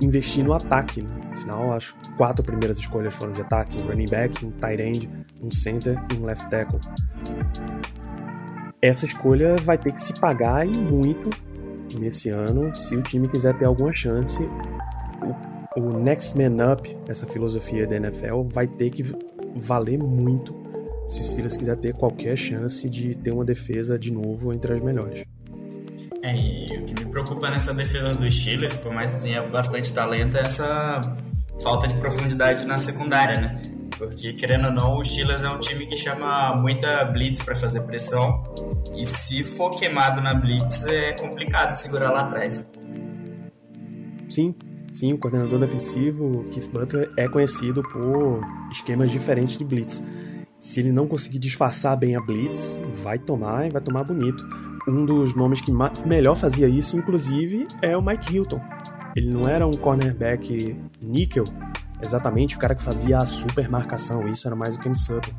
[0.00, 1.02] investir no ataque.
[1.02, 1.23] Né?
[1.44, 5.10] Afinal, as quatro primeiras escolhas foram de ataque: um running back, um tight end,
[5.42, 6.80] um center e um left tackle.
[8.80, 11.30] Essa escolha vai ter que se pagar e muito
[11.98, 14.42] nesse ano se o time quiser ter alguma chance.
[15.76, 19.04] O, next man up, essa filosofia da NFL, vai ter que
[19.56, 20.54] valer muito
[21.06, 24.80] se o Steelers quiser ter qualquer chance de ter uma defesa de novo entre as
[24.80, 25.24] melhores.
[26.22, 29.92] É, e o que me preocupa nessa defesa dos Steelers, por mais que tenha bastante
[29.92, 31.18] talento, é essa
[31.62, 33.62] falta de profundidade na secundária, né?
[33.96, 37.82] Porque, querendo ou não, o Steelers é um time que chama muita blitz para fazer
[37.82, 38.42] pressão.
[38.94, 42.66] E se for queimado na blitz, é complicado segurar lá atrás.
[44.28, 44.54] Sim,
[44.92, 48.40] sim, o coordenador defensivo, Keith Butler, é conhecido por
[48.70, 50.02] esquemas diferentes de blitz.
[50.58, 54.44] Se ele não conseguir disfarçar bem a blitz, vai tomar e vai tomar bonito.
[54.88, 55.72] Um dos nomes que
[56.06, 58.60] melhor fazia isso, inclusive, é o Mike Hilton.
[59.16, 61.44] Ele não era um cornerback níquel,
[62.02, 65.30] exatamente o cara que fazia a super marcação, isso era mais o Cam Sutton.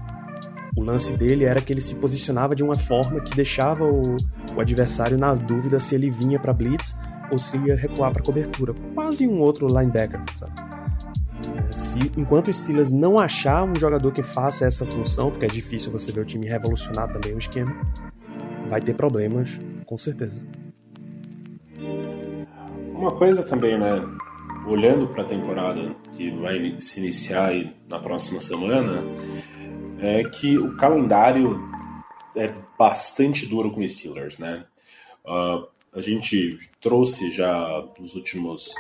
[0.78, 4.18] O lance dele era que ele se posicionava de uma forma que deixava o,
[4.56, 6.96] o adversário na dúvida se ele vinha para blitz
[7.32, 10.54] ou se ia recuar para cobertura, quase um outro linebacker, sabe?
[11.72, 15.92] Se, enquanto o Steelers não achar um jogador que faça essa função, porque é difícil
[15.92, 17.74] você ver o time revolucionar também o esquema,
[18.68, 20.46] vai ter problemas, com certeza.
[22.98, 24.02] Uma coisa também, né?
[24.66, 27.52] Olhando para a temporada que vai se iniciar
[27.90, 29.04] na próxima semana,
[30.00, 31.62] é que o calendário
[32.38, 34.66] é bastante duro com os Steelers, né?
[35.26, 38.74] Uh, a gente trouxe já nos últimos,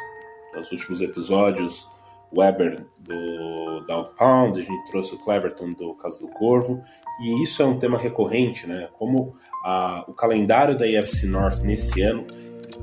[0.55, 1.87] nos últimos episódios
[2.33, 6.81] Weber do Down Pound, a gente trouxe o Cleverton do Caso do Corvo,
[7.21, 8.87] e isso é um tema recorrente, né?
[8.93, 12.25] Como a, o calendário da EFC North nesse ano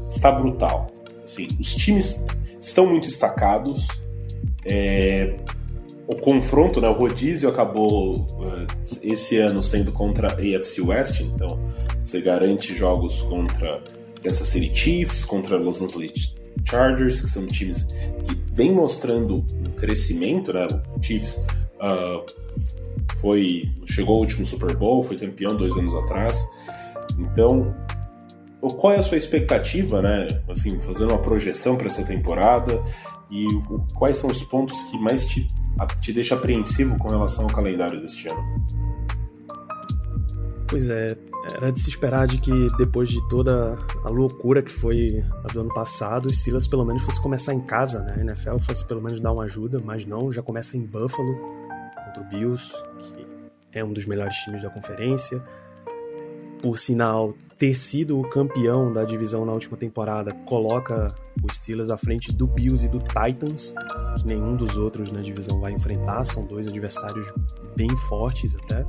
[0.09, 0.87] está brutal.
[1.25, 2.23] Assim, os times
[2.59, 3.87] estão muito destacados.
[4.65, 5.37] É,
[6.07, 8.67] o confronto, né, o rodízio acabou uh,
[9.03, 11.59] esse ano sendo contra a AFC West, então
[12.03, 13.83] você garante jogos contra
[14.23, 16.35] Kansas City Chiefs, contra Los Angeles
[16.69, 20.67] Chargers, que são times que vêm mostrando um crescimento, né?
[20.97, 21.37] O Chiefs
[21.81, 22.25] uh,
[23.21, 26.45] foi chegou ao último Super Bowl, foi campeão dois anos atrás.
[27.19, 27.75] Então,
[28.71, 30.29] qual é a sua expectativa, né?
[30.49, 32.81] Assim, fazendo uma projeção para essa temporada
[33.31, 33.47] e
[33.95, 35.49] quais são os pontos que mais te,
[36.01, 38.43] te deixa apreensivo com relação ao calendário deste ano?
[40.69, 41.17] Pois é,
[41.55, 45.61] era de se esperar de que depois de toda a loucura que foi a do
[45.61, 48.15] ano passado, o Steelers pelo menos fosse começar em casa, né?
[48.17, 51.35] A NFL fosse pelo menos dar uma ajuda, mas não, já começa em Buffalo
[52.07, 53.27] contra o Bills, que
[53.73, 55.43] é um dos melhores times da conferência.
[56.61, 61.97] Por sinal, ter sido o campeão da divisão na última temporada coloca os Steelers à
[61.97, 63.73] frente do Bills e do Titans,
[64.19, 67.33] que nenhum dos outros na divisão vai enfrentar, são dois adversários
[67.77, 68.85] bem fortes até.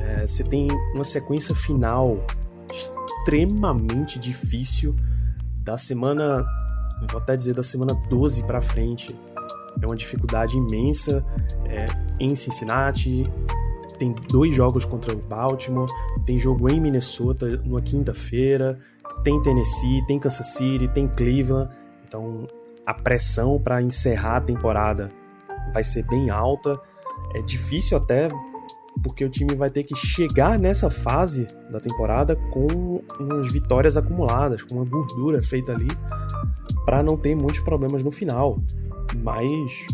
[0.00, 0.66] É, você tem
[0.96, 2.18] uma sequência final
[2.72, 4.92] extremamente difícil
[5.58, 6.44] da semana,
[7.08, 9.16] vou até dizer da semana 12 para frente.
[9.80, 11.24] É uma dificuldade imensa
[11.66, 11.86] é,
[12.18, 13.30] em Cincinnati.
[14.02, 15.88] Tem dois jogos contra o Baltimore,
[16.26, 18.76] tem jogo em Minnesota numa quinta-feira,
[19.22, 21.70] tem Tennessee, tem Kansas City, tem Cleveland.
[22.04, 22.48] Então
[22.84, 25.12] a pressão para encerrar a temporada
[25.72, 26.80] vai ser bem alta.
[27.36, 28.28] É difícil até
[29.04, 34.64] porque o time vai ter que chegar nessa fase da temporada com umas vitórias acumuladas,
[34.64, 35.86] com uma gordura feita ali,
[36.84, 38.60] para não ter muitos problemas no final.
[39.22, 39.86] Mas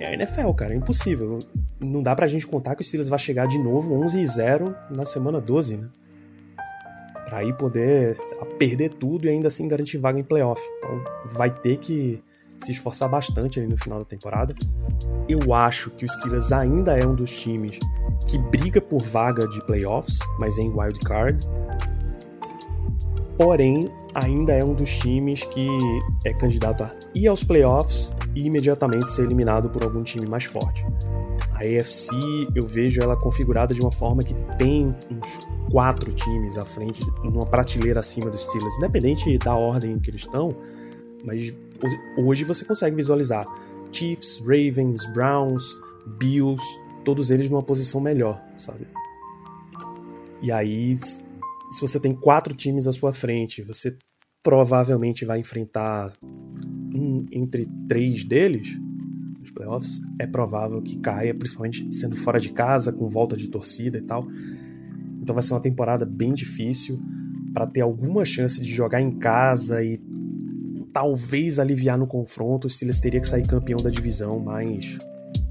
[0.00, 1.38] é a NFL, cara, é impossível.
[1.80, 4.74] Não dá pra gente contar que o Steelers vai chegar de novo 11 e 0
[4.90, 5.88] na semana 12, né?
[7.26, 8.16] Pra aí poder
[8.58, 10.62] perder tudo e ainda assim garantir vaga em playoff.
[10.78, 11.02] Então
[11.32, 12.22] vai ter que
[12.58, 14.54] se esforçar bastante ali no final da temporada.
[15.28, 17.78] Eu acho que o Steelers ainda é um dos times
[18.28, 21.44] que briga por vaga de playoffs, mas em wild card.
[23.36, 25.68] Porém, ainda é um dos times que
[26.24, 30.84] é candidato a ir aos playoffs e imediatamente ser eliminado por algum time mais forte.
[31.52, 32.14] A AFC
[32.54, 37.46] eu vejo ela configurada de uma forma que tem uns quatro times à frente, numa
[37.46, 40.54] prateleira acima dos Steelers, independente da ordem que eles estão,
[41.24, 41.58] mas
[42.18, 43.44] hoje você consegue visualizar
[43.90, 45.76] Chiefs, Ravens, Browns,
[46.18, 46.62] Bills,
[47.04, 48.86] todos eles numa posição melhor, sabe?
[50.42, 50.98] E aí,
[51.74, 53.96] se você tem quatro times à sua frente, você
[54.44, 58.78] provavelmente vai enfrentar um entre três deles
[59.40, 60.00] nos playoffs.
[60.20, 64.24] É provável que caia, principalmente sendo fora de casa, com volta de torcida e tal.
[65.20, 66.96] Então vai ser uma temporada bem difícil
[67.52, 70.00] para ter alguma chance de jogar em casa e
[70.92, 72.68] talvez aliviar no confronto.
[72.68, 74.96] Se eles teria que sair campeão da divisão, mas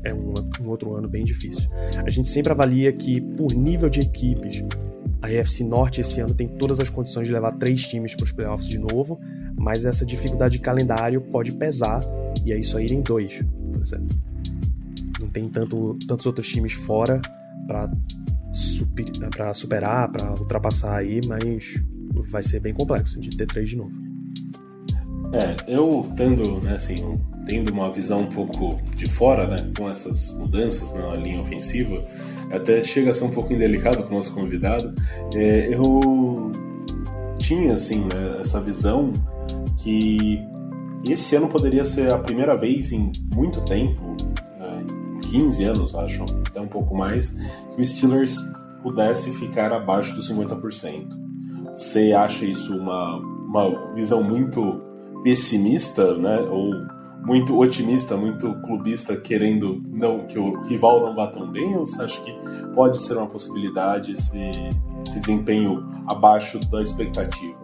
[0.05, 1.69] é um, um, outro ano bem difícil.
[2.05, 4.63] A gente sempre avalia que, por nível de equipes,
[5.23, 8.33] a AFC Norte esse ano tem todas as condições de levar três times para os
[8.33, 9.17] playoffs de novo,
[9.57, 12.03] mas essa dificuldade de calendário pode pesar
[12.43, 14.17] e aí só irem dois, por exemplo.
[15.21, 17.21] Não tem tanto, tantos outros times fora
[17.65, 17.89] para
[18.51, 19.05] super,
[19.53, 21.81] superar, para ultrapassar aí, mas
[22.29, 23.93] vai ser bem complexo de ter três de novo.
[25.31, 30.31] É, eu tendo, né, assim, tendo uma visão um pouco de fora, né, com essas
[30.33, 32.03] mudanças na linha ofensiva,
[32.51, 34.93] até chega a ser um pouco indelicado com o nosso convidado,
[35.35, 36.51] é, eu
[37.37, 39.11] tinha, assim, né, essa visão
[39.77, 40.39] que
[41.07, 44.15] esse ano poderia ser a primeira vez em muito tempo
[45.33, 47.31] 15 anos, acho, até um pouco mais,
[47.75, 48.37] que o Steelers
[48.83, 51.07] pudesse ficar abaixo dos 50%.
[51.73, 54.79] Você acha isso uma, uma visão muito
[55.23, 56.39] pessimista, né?
[56.41, 56.71] Ou
[57.25, 61.75] muito otimista, muito clubista, querendo não que o rival não vá tão bem?
[61.75, 62.33] Ou você acha que
[62.73, 64.37] pode ser uma possibilidade esse,
[65.05, 67.63] esse desempenho abaixo da expectativa?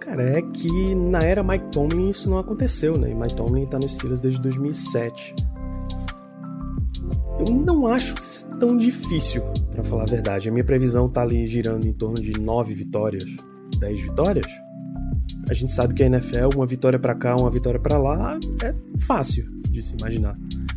[0.00, 3.10] Cara, é que na era Mike Tomlin isso não aconteceu, né?
[3.10, 5.34] E Mike Tomlin tá nos Steelers desde 2007
[7.38, 8.14] eu não acho
[8.58, 10.48] tão difícil, para falar a verdade.
[10.48, 13.24] A minha previsão tá ali girando em torno de 9 vitórias,
[13.78, 14.46] 10 vitórias.
[15.48, 18.74] A gente sabe que a NFL, uma vitória para cá, uma vitória para lá, é
[18.98, 20.36] fácil de se imaginar.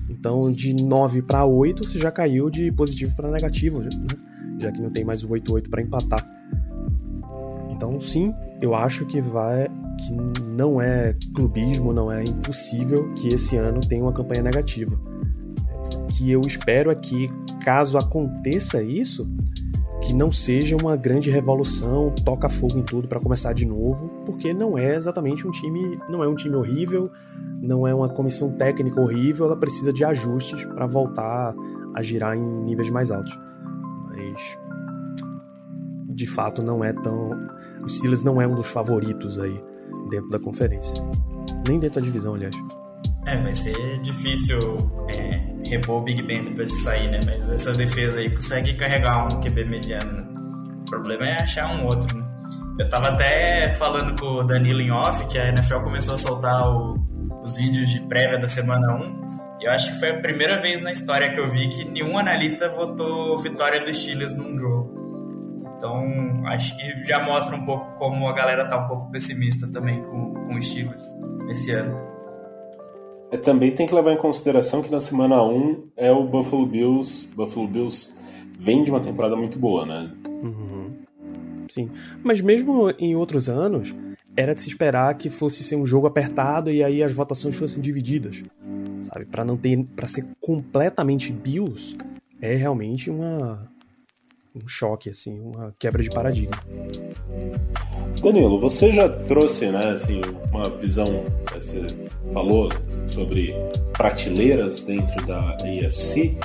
[0.09, 3.89] Então, de 9 para 8, você já caiu de positivo para negativo, né?
[4.59, 6.25] já que não tem mais o 8-8 para empatar.
[7.69, 9.67] Então, sim, eu acho que vai
[9.99, 10.13] que
[10.49, 14.99] não é clubismo, não é impossível que esse ano tenha uma campanha negativa
[16.17, 17.29] que eu espero é que,
[17.63, 19.29] caso aconteça isso,
[20.07, 24.53] que não seja uma grande revolução, toca fogo em tudo para começar de novo, porque
[24.53, 27.11] não é exatamente um time, não é um time horrível,
[27.61, 31.53] não é uma comissão técnica horrível, ela precisa de ajustes para voltar
[31.93, 33.37] a girar em níveis mais altos.
[34.07, 34.57] Mas
[36.15, 37.31] de fato não é tão,
[37.83, 39.61] o Steelers não é um dos favoritos aí
[40.09, 40.93] dentro da conferência,
[41.67, 42.55] nem dentro da divisão, aliás.
[43.27, 44.57] É, vai ser difícil
[45.09, 47.19] é, repor o Big Ben depois de sair, né?
[47.25, 50.13] Mas essa defesa aí consegue carregar um QB mediano.
[50.13, 50.23] Né?
[50.79, 52.25] O problema é achar um outro, né?
[52.79, 56.69] Eu tava até falando com o Danilo em off que a NFL começou a soltar
[56.69, 56.93] o,
[57.43, 59.59] os vídeos de prévia da semana 1.
[59.59, 62.17] E eu acho que foi a primeira vez na história que eu vi que nenhum
[62.17, 65.05] analista votou vitória dos Steelers num jogo.
[65.77, 70.01] Então, acho que já mostra um pouco como a galera tá um pouco pessimista também
[70.01, 71.03] com, com os Steelers
[71.49, 72.16] esse ano.
[73.31, 77.27] É, também tem que levar em consideração que na semana 1 é o Buffalo Bills.
[77.35, 78.13] Buffalo Bills
[78.57, 80.11] vem de uma temporada muito boa, né?
[80.43, 80.91] Uhum.
[81.69, 81.89] Sim.
[82.23, 83.93] Mas mesmo em outros anos,
[84.35, 87.81] era de se esperar que fosse ser um jogo apertado e aí as votações fossem
[87.81, 88.43] divididas.
[89.01, 89.25] Sabe?
[89.25, 89.83] Para não ter.
[89.95, 91.97] para ser completamente Bills,
[92.41, 93.69] é realmente uma.
[94.63, 96.51] Um choque, assim, uma quebra de paradigma.
[98.21, 101.85] Danilo, você já trouxe, né, assim, uma visão, você
[102.33, 102.69] falou
[103.07, 103.53] sobre
[103.93, 106.37] prateleiras dentro da AFC,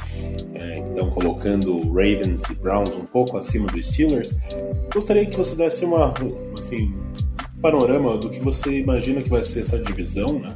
[0.55, 4.35] é, então colocando Ravens e Browns um pouco acima dos Steelers.
[4.93, 6.13] Gostaria que você desse uma,
[6.59, 6.95] assim,
[7.63, 10.55] panorama do que você imagina que vai ser essa divisão, né?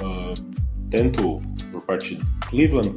[0.00, 0.56] Uh,
[0.88, 1.42] tanto
[1.86, 2.96] parte de Cleveland,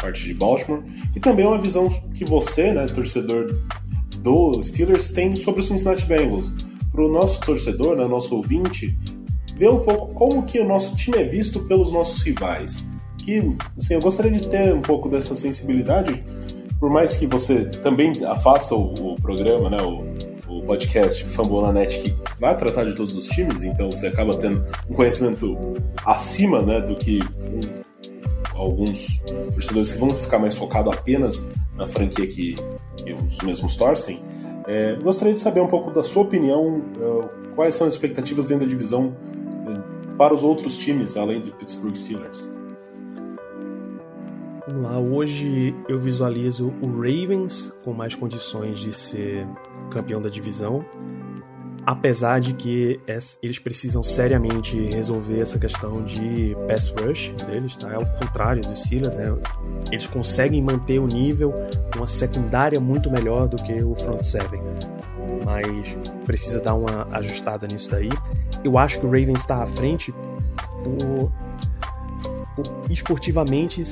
[0.00, 0.82] parte de Baltimore,
[1.14, 3.56] e também uma visão que você, né, torcedor
[4.18, 6.52] do Steelers, tem sobre o Cincinnati Bengals
[6.92, 8.96] para o nosso torcedor, né, nosso ouvinte,
[9.56, 12.84] ver um pouco como que o nosso time é visto pelos nossos rivais.
[13.18, 16.24] Que, assim, eu gostaria de ter um pouco dessa sensibilidade,
[16.78, 18.12] por mais que você também
[18.42, 20.04] faça o, o programa, né, o,
[20.50, 24.94] o podcast Fambonanet, que vai tratar de todos os times, então você acaba tendo um
[24.94, 25.56] conhecimento
[26.04, 27.89] acima né, do que um,
[28.60, 29.18] alguns
[29.54, 32.54] torcedores que vão ficar mais focados apenas na franquia que,
[33.26, 34.22] os mesmos torcem.
[34.66, 38.66] É, gostaria de saber um pouco da sua opinião, uh, quais são as expectativas dentro
[38.66, 42.48] da divisão uh, para os outros times, além do Pittsburgh Steelers.
[44.66, 49.46] Vamos lá, hoje eu visualizo o Ravens com mais condições de ser
[49.90, 50.84] campeão da divisão,
[51.90, 53.00] apesar de que
[53.42, 57.92] eles precisam seriamente resolver essa questão de pass rush deles, tá?
[57.92, 59.36] É o contrário dos Steelers, né?
[59.90, 61.52] Eles conseguem manter o nível
[61.96, 64.62] uma secundária muito melhor do que o front seven,
[65.44, 68.08] mas precisa dar uma ajustada nisso daí.
[68.62, 70.14] Eu acho que o Ravens está à frente
[70.84, 71.32] por
[72.88, 73.82] esportivamente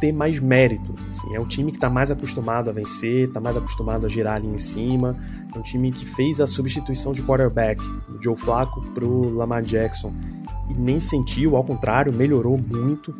[0.00, 0.94] ter mais mérito.
[1.08, 4.36] Assim, é um time que está mais acostumado a vencer, está mais acostumado a girar
[4.36, 5.16] ali em cima.
[5.54, 10.12] É um time que fez a substituição de quarterback do Joe Flacco pro Lamar Jackson
[10.70, 13.14] e nem sentiu, ao contrário, melhorou muito.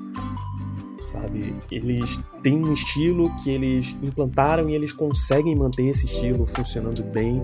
[1.05, 7.05] Sabe, eles têm um estilo que eles implantaram e eles conseguem manter esse estilo funcionando
[7.05, 7.41] bem,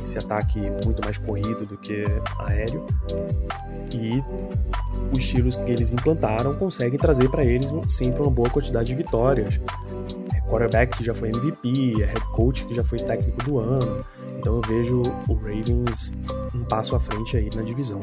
[0.00, 2.04] esse ataque muito mais corrido do que
[2.38, 2.86] aéreo.
[3.94, 4.22] E
[5.12, 9.60] os estilos que eles implantaram conseguem trazer para eles sempre uma boa quantidade de vitórias.
[10.34, 14.04] É quarterback que já foi MVP, é head coach que já foi técnico do ano.
[14.38, 16.12] Então eu vejo o Ravens
[16.54, 18.00] um passo à frente aí na divisão.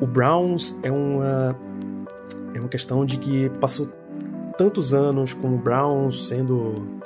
[0.00, 1.56] O Browns é uma
[2.54, 3.88] é uma questão de que passou
[4.56, 7.00] tantos anos com o Browns sendo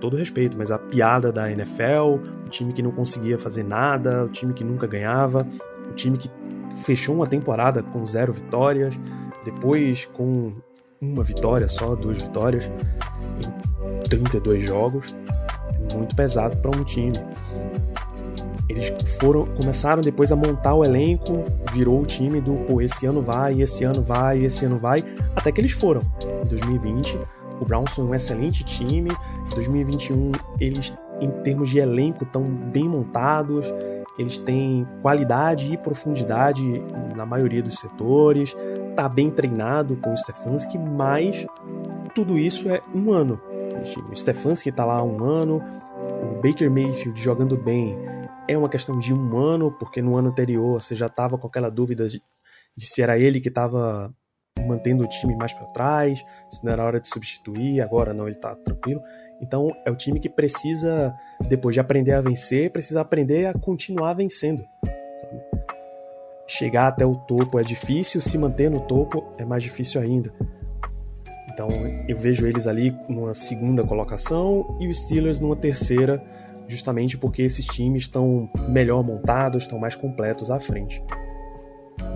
[0.00, 4.28] todo respeito, mas a piada da NFL, o time que não conseguia fazer nada, o
[4.28, 5.46] time que nunca ganhava,
[5.88, 6.30] o time que
[6.84, 8.98] fechou uma temporada com zero vitórias,
[9.44, 10.52] depois com
[11.00, 12.70] uma vitória só, duas vitórias
[13.38, 15.14] em 32 jogos,
[15.94, 17.12] muito pesado para um time.
[18.68, 23.20] Eles foram começaram depois a montar o elenco, virou o time do pô, esse ano
[23.20, 25.02] vai, esse ano vai, esse ano vai,
[25.34, 26.00] até que eles foram.
[26.44, 27.18] Em 2020,
[27.60, 29.10] o Browns foi um excelente time.
[29.50, 33.66] Em 2021, eles em termos de elenco estão bem montados,
[34.18, 36.82] eles têm qualidade e profundidade
[37.14, 38.56] na maioria dos setores,
[38.96, 41.46] tá bem treinado com o Stefanski, mas
[42.14, 43.40] tudo isso é um ano.
[44.10, 45.62] O Stefanski tá lá há um ano,
[46.22, 47.96] o Baker Mayfield jogando bem
[48.48, 51.70] é uma questão de um ano, porque no ano anterior você já estava com aquela
[51.70, 52.20] dúvida de,
[52.76, 54.12] de se era ele que estava
[54.66, 58.36] mantendo o time mais para trás, se não era hora de substituir, agora não, ele
[58.36, 59.00] está tranquilo.
[59.40, 61.14] Então é o time que precisa,
[61.48, 64.64] depois de aprender a vencer, precisa aprender a continuar vencendo.
[65.16, 65.40] Sabe?
[66.46, 70.32] Chegar até o topo é difícil, se manter no topo é mais difícil ainda.
[71.52, 71.68] Então
[72.08, 76.22] eu vejo eles ali numa segunda colocação e os Steelers numa terceira,
[76.66, 81.02] justamente porque esses times estão melhor montados, estão mais completos à frente.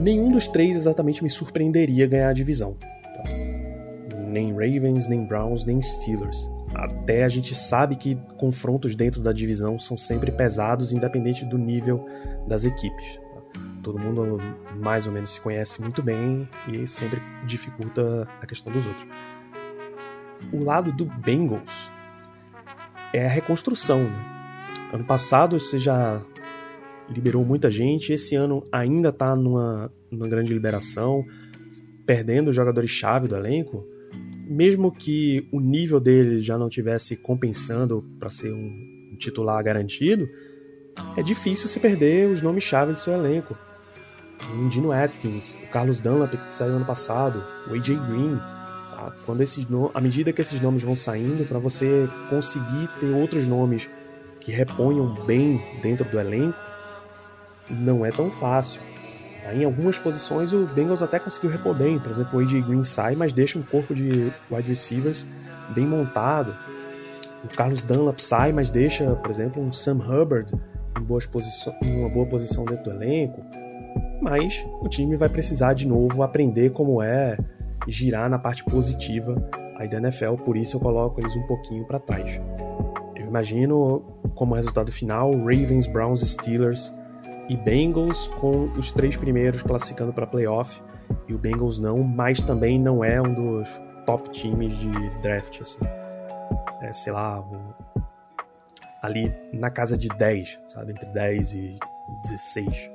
[0.00, 2.76] Nenhum dos três exatamente me surpreenderia ganhar a divisão.
[3.14, 3.22] Tá?
[4.35, 6.51] Nem Ravens, nem Browns, nem Steelers.
[6.74, 12.05] Até a gente sabe que confrontos dentro da divisão são sempre pesados, independente do nível
[12.49, 13.16] das equipes.
[13.16, 13.61] Tá?
[13.80, 14.41] Todo mundo
[14.82, 19.07] mais ou menos se conhece muito bem e sempre dificulta a questão dos outros.
[20.53, 21.93] O lado do Bengals
[23.12, 24.03] é a reconstrução.
[24.03, 24.91] Né?
[24.93, 26.20] Ano passado você já
[27.09, 31.24] liberou muita gente, esse ano ainda está numa, numa grande liberação,
[32.05, 33.93] perdendo jogadores-chave do elenco
[34.47, 40.28] mesmo que o nível dele já não tivesse compensando para ser um titular garantido,
[41.16, 43.57] é difícil se perder os nomes-chave do seu elenco.
[44.53, 48.36] O Dino Atkins, o Carlos Dunlap, que saiu ano passado, o AJ Green.
[48.36, 49.14] Tá?
[49.24, 49.66] Quando esses.
[49.95, 53.88] À medida que esses nomes vão saindo, para você conseguir ter outros nomes
[54.40, 56.59] que reponham bem dentro do elenco,
[57.70, 58.82] não é tão fácil.
[59.53, 63.14] Em algumas posições o Bengals até conseguiu repor bem, por exemplo, o AJ Green sai,
[63.14, 65.26] mas deixa um corpo de wide receivers
[65.74, 66.55] bem montado.
[67.45, 70.51] O Carlos Dunlap sai, mas deixa, por exemplo, um Sam Hubbard
[70.99, 71.28] em, boas
[71.82, 73.42] em uma boa posição dentro do elenco.
[74.22, 77.36] Mas o time vai precisar de novo aprender como é
[77.86, 79.36] girar na parte positiva
[79.76, 82.40] aí da NFL, por isso eu coloco eles um pouquinho para trás.
[83.14, 84.01] Eu imagino
[84.34, 86.92] como resultado final Ravens, Browns Steelers
[87.49, 90.82] e Bengals com os três primeiros classificando para playoff
[91.28, 93.68] e o Bengals não, mas também não é um dos
[94.07, 95.80] top times de draft, assim.
[96.82, 97.42] É, sei lá,
[99.03, 100.92] ali na casa de 10, sabe?
[100.92, 101.78] Entre 10 e
[102.22, 102.90] 16.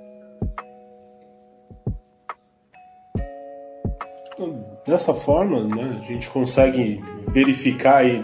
[4.86, 8.24] Dessa forma, né, a gente consegue verificar aí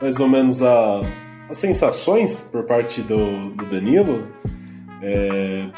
[0.00, 1.00] mais ou menos a,
[1.48, 4.28] as sensações por parte do, do Danilo
[5.02, 5.68] é,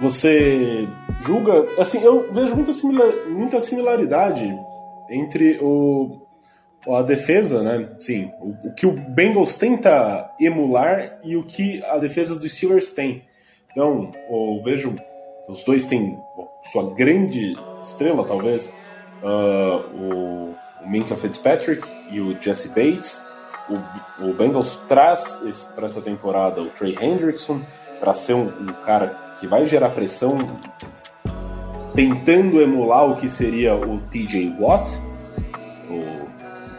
[0.00, 0.88] você
[1.20, 1.68] julga.
[1.80, 4.52] Assim, eu vejo muita, similar, muita similaridade
[5.10, 6.22] entre o,
[6.88, 7.88] a defesa, né?
[8.00, 12.90] Sim, o, o, que o Bengals tenta emular e o que a defesa dos Steelers
[12.90, 13.22] tem.
[13.70, 14.94] Então, eu vejo.
[15.48, 16.18] Os dois têm
[16.62, 18.72] sua grande estrela, talvez,
[19.22, 23.22] uh, o, o Minka Fitzpatrick e o Jesse Bates.
[24.20, 25.40] O, o Bengals traz
[25.74, 27.60] para essa temporada o Trey Hendrickson
[28.00, 30.36] para ser um, um cara que vai gerar pressão
[31.94, 35.00] tentando emular o que seria o TJ Watt.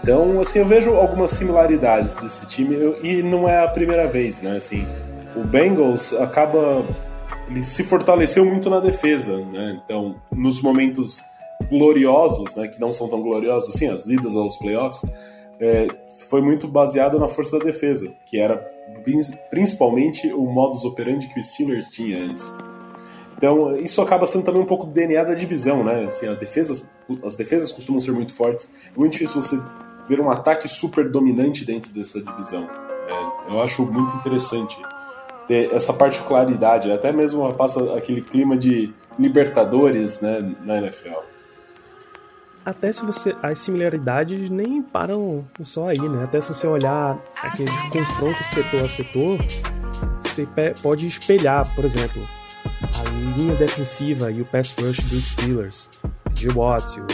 [0.02, 4.58] Então, assim, eu vejo algumas similaridades desse time e não é a primeira vez, né?
[4.58, 4.86] Assim,
[5.34, 6.84] o Bengals acaba
[7.50, 9.80] ele se fortaleceu muito na defesa, né?
[9.84, 11.22] Então, nos momentos
[11.70, 15.06] gloriosos, né, que não são tão gloriosos assim, as idas aos playoffs,
[15.64, 15.88] é,
[16.28, 18.58] foi muito baseado na força da defesa, que era
[19.50, 22.54] principalmente o modus operandi que o Steelers tinha antes.
[23.38, 26.06] Então, isso acaba sendo também um pouco do DNA da divisão, né?
[26.06, 26.86] Assim, a defesa,
[27.26, 28.70] as defesas costumam ser muito fortes.
[28.94, 29.62] É muito difícil você
[30.08, 32.68] ver um ataque super dominante dentro dessa divisão.
[33.08, 34.78] É, eu acho muito interessante
[35.48, 41.33] ter essa particularidade, até mesmo passa aquele clima de Libertadores né, na NFL.
[42.66, 43.36] Até se você.
[43.42, 46.24] As similaridades nem param só aí, né?
[46.24, 49.38] Até se você olhar aqueles confrontos setor a setor,
[50.20, 50.48] você
[50.82, 52.22] pode espelhar, por exemplo,
[52.66, 55.90] a linha defensiva e o pass rush dos Steelers.
[56.34, 57.08] TJ Watt, o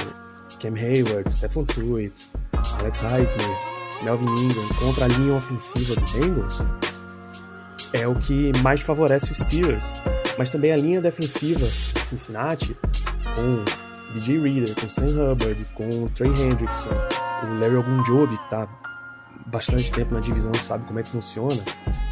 [0.59, 2.31] Cam Hayward, Stephen Tuitt,
[2.79, 6.63] Alex Highsmith, Melvin Ingram contra a linha ofensiva do Bengals
[7.93, 9.91] é o que mais favorece os Steelers.
[10.37, 12.77] Mas também a linha defensiva de Cincinnati,
[13.35, 16.89] com DJ Reader, com Sam Hubbard, com Trey Hendrickson,
[17.41, 18.67] com Larry Ogunjobi, que está
[19.47, 21.61] bastante tempo na divisão e sabe como é que funciona,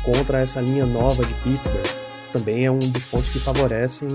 [0.04, 1.86] contra essa linha nova de Pittsburgh,
[2.32, 4.08] também é um dos pontos que favorecem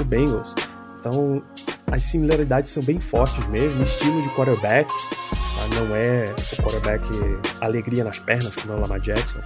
[0.00, 0.54] o Bengals.
[1.00, 1.42] Então,
[1.90, 5.80] as similaridades são bem fortes mesmo, estilo de quarterback, tá?
[5.80, 7.08] não é o quarterback
[7.60, 9.38] alegria nas pernas como é o Lamar Jackson.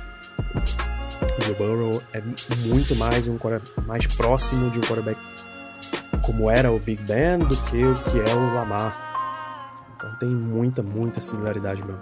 [1.38, 2.20] O Joe Burrow é
[2.66, 3.38] muito mais um
[3.86, 5.18] mais próximo de um quarterback
[6.24, 9.12] como era o Big Ben do que o que é o Lamar.
[9.96, 12.00] Então tem muita, muita similaridade mesmo.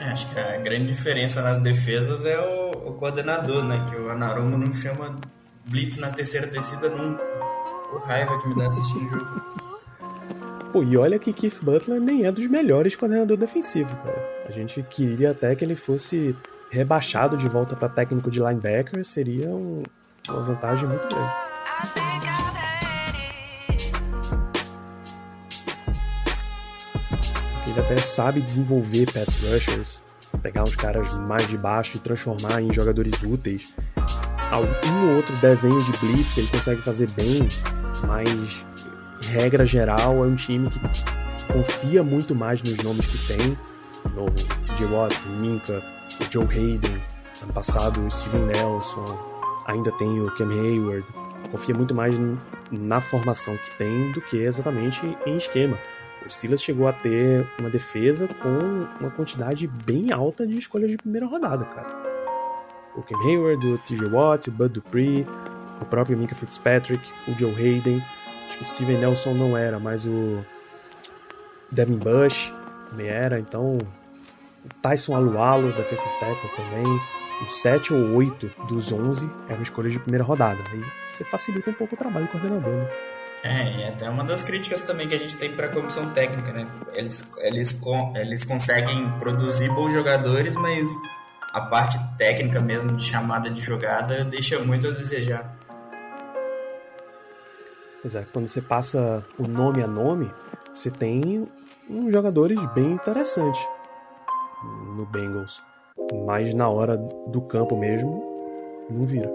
[0.00, 3.86] É, acho que a grande diferença nas defesas é o, o coordenador, né?
[3.88, 5.18] Que o Anarumo não chama
[5.66, 7.22] blitz na terceira descida nunca.
[7.92, 9.64] O raiva que me dá assistindo o jogo.
[10.72, 14.44] Pô, e olha que Keith Butler nem é dos melhores coordenador defensivo, cara.
[14.48, 16.36] A gente queria até que ele fosse
[16.70, 19.84] rebaixado de volta para técnico de linebacker, seria um,
[20.28, 21.43] uma vantagem muito grande.
[27.66, 30.02] Ele até sabe desenvolver pass rushers,
[30.40, 33.74] pegar uns caras mais de baixo e transformar em jogadores úteis.
[34.52, 37.48] Algum outro desenho de blitz ele consegue fazer bem,
[38.06, 38.64] mas
[39.28, 40.80] regra geral é um time que
[41.52, 43.58] confia muito mais nos nomes que tem.
[44.14, 45.82] No TJ Watt, Minka,
[46.30, 47.02] Joe Hayden,
[47.42, 49.18] ano passado o Steven Nelson,
[49.66, 51.12] ainda tem o Cam Hayward.
[51.54, 52.16] Confia muito mais
[52.72, 55.78] na formação que tem do que exatamente em esquema.
[56.26, 60.96] O Steelers chegou a ter uma defesa com uma quantidade bem alta de escolhas de
[60.96, 61.86] primeira rodada, cara.
[62.96, 65.24] O Cam Hayward, o TJ Watt, o Bud Dupree,
[65.80, 68.02] o próprio Minka Fitzpatrick, o Joe Hayden.
[68.48, 70.44] Acho que o Steven Nelson não era, mas o
[71.70, 72.52] Devin Bush
[72.90, 73.38] também era.
[73.38, 77.00] Então, o Tyson Alualo, defensive tackle também.
[77.46, 80.58] Os 7 ou 8 dos 11 eram escolhas de primeira rodada.
[80.70, 82.90] Aí você facilita um pouco o trabalho do coordenador, né?
[83.42, 86.50] É, e até uma das críticas também que a gente tem para a comissão técnica,
[86.50, 86.66] né?
[86.94, 87.78] Eles, eles,
[88.14, 90.90] eles conseguem produzir bons jogadores, mas
[91.52, 95.54] a parte técnica mesmo de chamada de jogada deixa muito a desejar.
[98.00, 100.32] Pois é, quando você passa o nome a nome,
[100.72, 101.46] você tem
[101.88, 103.62] uns jogadores bem interessantes
[104.96, 105.62] no Bengals.
[106.26, 108.22] Mas na hora do campo mesmo,
[108.90, 109.30] não vira.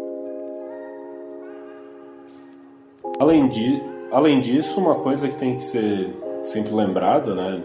[3.19, 6.11] Além de, Além disso, uma coisa que tem que ser
[6.41, 7.61] sempre lembrada, né?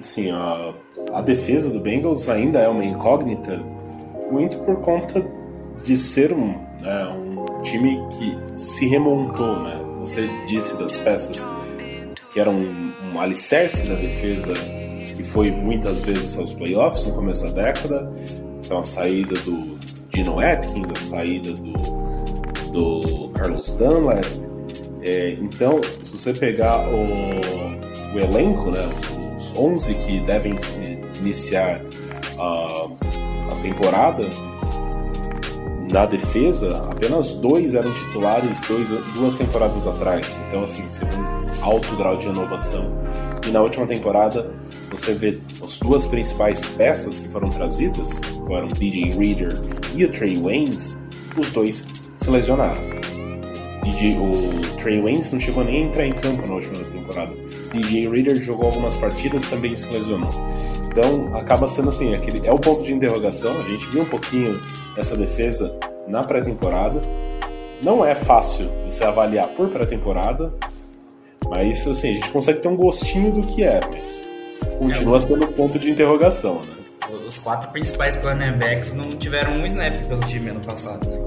[0.00, 0.74] Assim, a,
[1.12, 3.60] a defesa do Bengals ainda é uma incógnita,
[4.30, 5.24] muito por conta
[5.84, 9.80] de ser um, né, um time que se remontou, né?
[9.98, 11.46] Você disse das peças
[12.30, 14.52] que eram um, um alicerce da defesa
[15.04, 18.08] que foi muitas vezes aos playoffs no começo da década.
[18.64, 19.78] Então a saída do
[20.10, 21.72] Dino Atkins, a saída do,
[22.72, 24.24] do Carlos Dunlap,
[25.02, 28.88] é, então, se você pegar o, o elenco, né,
[29.36, 30.56] os 11 que devem
[31.20, 31.80] iniciar
[32.38, 34.24] a, a temporada,
[35.92, 40.40] na defesa, apenas dois eram titulares dois, duas temporadas atrás.
[40.48, 42.90] Então, assim, você vê um alto grau de inovação.
[43.46, 44.50] E na última temporada,
[44.90, 49.52] você vê as duas principais peças que foram trazidas, foram o DJ Reader
[49.94, 50.98] e o Trey Waynes,
[51.36, 51.86] os dois
[52.16, 52.80] se lesionaram.
[53.84, 57.34] DJ, o Trey Waynes não chegou nem a entrar em campo na última temporada.
[57.74, 60.30] DJ Reader jogou algumas partidas também se lesionou.
[60.92, 63.50] Então acaba sendo assim, aquele é o ponto de interrogação.
[63.58, 64.60] A gente viu um pouquinho
[64.96, 65.74] essa defesa
[66.06, 67.00] na pré-temporada.
[67.82, 70.52] Não é fácil você avaliar por pré-temporada,
[71.48, 74.28] mas assim, a gente consegue ter um gostinho do que é, mas
[74.78, 76.82] continua é, sendo ponto de interrogação, né?
[77.26, 81.18] Os quatro principais cornerbacks não tiveram um snap pelo time ano passado, né?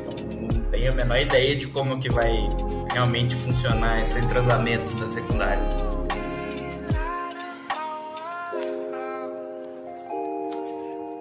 [0.00, 2.48] Então não tenho a menor ideia de como que vai
[2.92, 5.99] realmente funcionar esse entrosamento da secundária.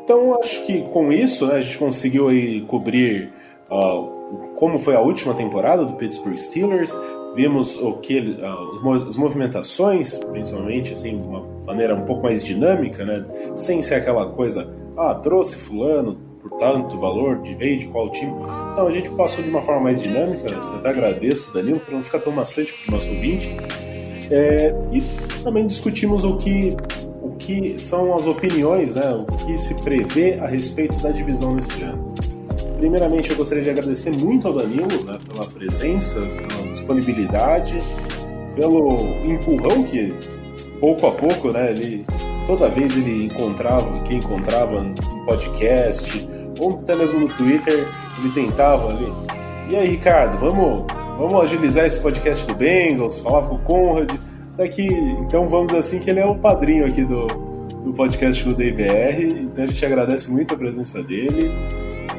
[0.10, 3.32] Então acho que com isso né, a gente conseguiu aí cobrir
[3.70, 4.08] uh,
[4.56, 7.00] como foi a última temporada do Pittsburgh Steelers.
[7.36, 13.06] Vimos o que uh, as movimentações, principalmente assim, de uma maneira um pouco mais dinâmica,
[13.06, 18.12] né, sem ser aquela coisa, ah, trouxe fulano por tanto valor, de veio de qual
[18.12, 18.34] time.
[18.74, 20.50] Então a gente passou de uma forma mais dinâmica.
[20.50, 23.56] Eu até agradeço, Danilo, para não ficar tão maçante para o nosso ouvinte.
[24.32, 25.02] É, e
[25.44, 26.76] também discutimos o que
[27.50, 32.14] que são as opiniões, né, o que se prevê a respeito da divisão nesse ano.
[32.78, 37.80] Primeiramente, eu gostaria de agradecer muito ao Danilo né, pela presença, pela disponibilidade,
[38.56, 40.14] pelo empurrão que,
[40.80, 42.06] pouco a pouco, né, ele,
[42.46, 46.30] toda vez ele encontrava, que encontrava no podcast,
[46.60, 47.88] ou até mesmo no Twitter,
[48.20, 49.12] ele tentava ali.
[49.72, 50.86] E aí, Ricardo, vamos,
[51.18, 54.12] vamos agilizar esse podcast do Bengals, falava com o Conrad,
[54.60, 54.88] daqui,
[55.22, 59.64] então vamos assim que ele é o padrinho aqui do, do podcast do DBR, então
[59.64, 61.50] a gente agradece muito a presença dele.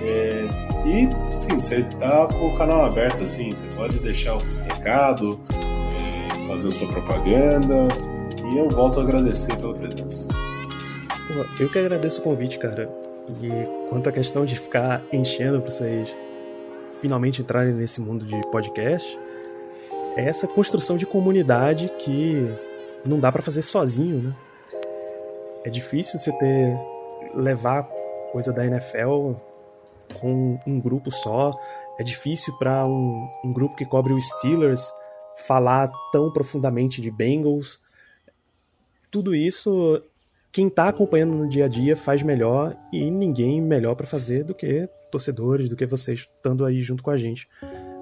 [0.03, 0.49] É,
[0.86, 6.43] e sim, você tá com o canal aberto, assim, você pode deixar o recado, é,
[6.45, 7.88] fazer a sua propaganda,
[8.51, 10.28] e eu volto a agradecer pela presença.
[11.61, 12.91] Eu que agradeço o convite, cara.
[13.43, 16.16] E quanto à questão de ficar enchendo para vocês
[17.01, 19.18] finalmente entrarem nesse mundo de podcast,
[20.16, 22.46] é essa construção de comunidade que
[23.06, 24.36] não dá para fazer sozinho, né?
[25.64, 26.76] É difícil você ter
[27.34, 27.82] levar
[28.32, 29.32] coisa da NFL
[30.20, 31.52] com um grupo só.
[31.98, 34.90] É difícil para um, um grupo que cobre o Steelers
[35.46, 37.80] falar tão profundamente de Bengals.
[39.11, 40.02] Tudo isso,
[40.50, 44.54] quem está acompanhando no dia a dia faz melhor e ninguém melhor para fazer do
[44.54, 47.48] que torcedores, do que vocês estando aí junto com a gente.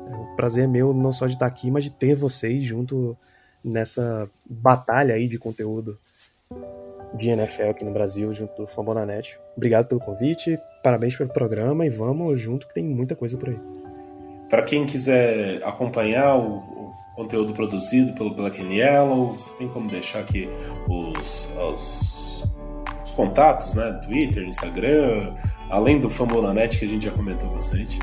[0.08, 3.16] O prazer é meu não só de estar aqui, mas de ter vocês junto
[3.64, 5.98] nessa batalha aí de conteúdo
[7.14, 9.38] de NFL aqui no Brasil, junto do Fambonanet.
[9.56, 13.58] Obrigado pelo convite, parabéns pelo programa e vamos junto que tem muita coisa por aí.
[14.48, 16.78] Para quem quiser acompanhar o,
[17.18, 20.48] conteúdo produzido pelo Black and Yellow, você tem como deixar aqui
[20.88, 22.44] os, os,
[23.02, 24.00] os contatos, né?
[24.04, 25.34] Twitter, Instagram,
[25.68, 27.98] além do Fambonanet que a gente já comentou bastante.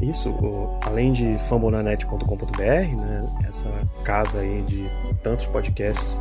[0.00, 0.32] Isso,
[0.80, 3.68] além de fambonanet.com.br, né, essa
[4.04, 4.88] casa aí de
[5.22, 6.20] tantos podcasts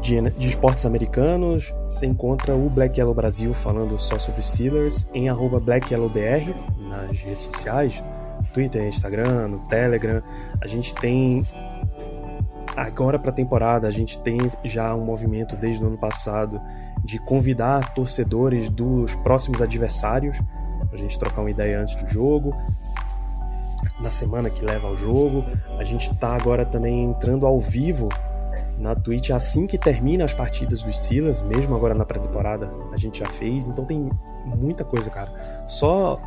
[0.00, 5.28] de, de, esportes americanos, você encontra o Black Yellow Brasil falando só sobre Steelers em
[5.28, 6.54] BlackYellowBR
[6.88, 8.02] nas redes sociais,
[8.52, 10.22] Twitter, Instagram, no Telegram.
[10.60, 11.44] A gente tem
[12.76, 16.60] agora para a temporada, a gente tem já um movimento desde o ano passado
[17.04, 20.38] de convidar torcedores dos próximos adversários
[20.88, 22.54] para a gente trocar uma ideia antes do jogo
[24.00, 25.44] na semana que leva ao jogo.
[25.78, 28.08] A gente está agora também entrando ao vivo
[28.78, 33.18] na Twitch assim que termina as partidas dos Steelers, mesmo agora na pré-temporada a gente
[33.18, 34.08] já fez, então tem
[34.44, 35.32] muita coisa, cara.
[35.66, 36.20] Só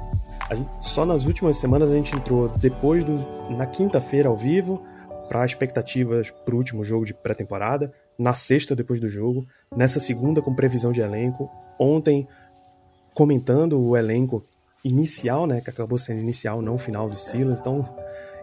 [0.51, 3.17] gente, só nas últimas semanas a gente entrou depois do
[3.49, 4.81] na quinta-feira ao vivo
[5.29, 10.41] para expectativas para o último jogo de pré-temporada, na sexta depois do jogo, nessa segunda
[10.41, 11.49] com previsão de elenco,
[11.79, 12.27] ontem
[13.13, 14.45] comentando o elenco
[14.83, 17.59] inicial, né, que acabou sendo inicial, não final dos Steelers.
[17.59, 17.87] Então,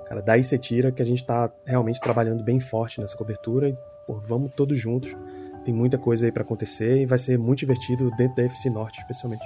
[0.07, 3.77] cara, daí você tira que a gente tá realmente trabalhando bem forte nessa cobertura e,
[4.07, 5.17] pô, vamos todos juntos.
[5.65, 9.01] Tem muita coisa aí para acontecer e vai ser muito divertido dentro da FC Norte,
[9.01, 9.45] especialmente.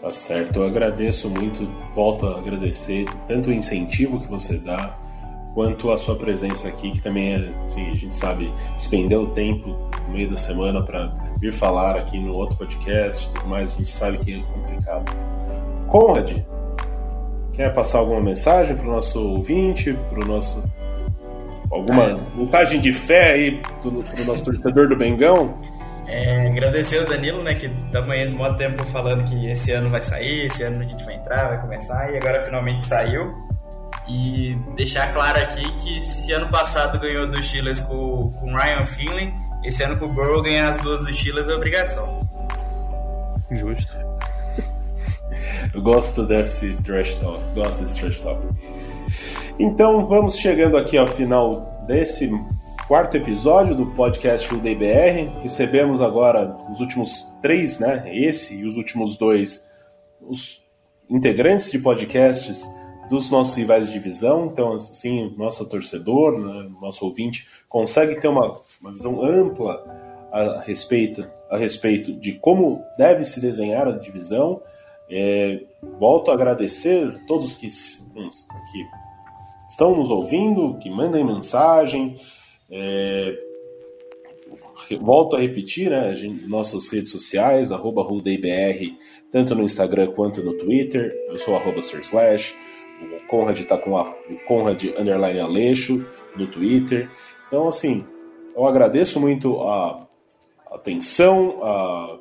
[0.00, 4.98] Tá certo, eu agradeço muito, volto a agradecer tanto o incentivo que você dá,
[5.54, 9.76] quanto a sua presença aqui, que também é, assim, a gente sabe, despender o tempo
[10.06, 13.78] no meio da semana para vir falar aqui no outro podcast e tudo mais, a
[13.78, 15.04] gente sabe que é complicado.
[15.88, 16.38] Conrad,
[17.52, 20.62] quer passar alguma mensagem para o nosso ouvinte, para o nosso.
[21.70, 22.18] alguma é.
[22.36, 25.58] mensagem de fé aí para o nosso torcedor do Bengão?
[26.06, 30.02] É, agradecer o Danilo, né, que estamos aí no tempo falando que esse ano vai
[30.02, 33.32] sair, esse ano a gente vai entrar, vai começar, e agora finalmente saiu.
[34.08, 39.32] E deixar claro aqui que se ano passado ganhou do Steelers com, com Ryan Finley,
[39.64, 42.28] esse ano com o Burrow ganhar as duas do Steelers é obrigação.
[43.50, 43.92] Justo.
[45.74, 48.40] Eu gosto desse trash talk, gosto desse trash talk.
[49.58, 52.30] Então vamos chegando aqui ao final desse
[52.88, 55.30] quarto episódio do podcast UDBR.
[55.42, 58.04] Recebemos agora os últimos três, né?
[58.06, 59.66] Esse e os últimos dois,
[60.20, 60.62] os
[61.08, 62.68] integrantes de podcasts
[63.10, 64.46] dos nossos rivais de divisão.
[64.46, 69.84] Então, assim, nosso torcedor, né, nosso ouvinte, consegue ter uma, uma visão ampla
[70.32, 74.62] a respeito, a respeito de como deve se desenhar a divisão.
[75.10, 75.60] É,
[75.98, 78.86] volto a agradecer todos que, que
[79.68, 82.14] estão nos ouvindo, que mandem mensagem,
[82.70, 83.36] é,
[85.00, 88.96] volto a repetir, né, gente, nossas redes sociais, arroba RudeIBR,
[89.32, 91.12] tanto no Instagram quanto no Twitter.
[91.28, 92.54] Eu sou arroba Slash.
[93.00, 96.04] O Conrad está com a, o Conrad underline Aleixo
[96.36, 97.08] no Twitter.
[97.46, 98.04] Então, assim,
[98.54, 100.06] eu agradeço muito a
[100.70, 102.18] atenção, a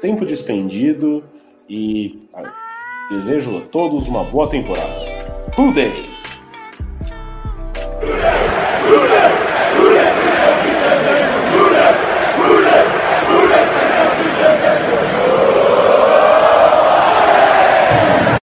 [0.00, 1.24] tempo despendido
[1.68, 2.52] e a,
[3.10, 4.94] desejo a todos uma boa temporada.
[5.56, 5.90] Rude!
[8.88, 9.33] Rude!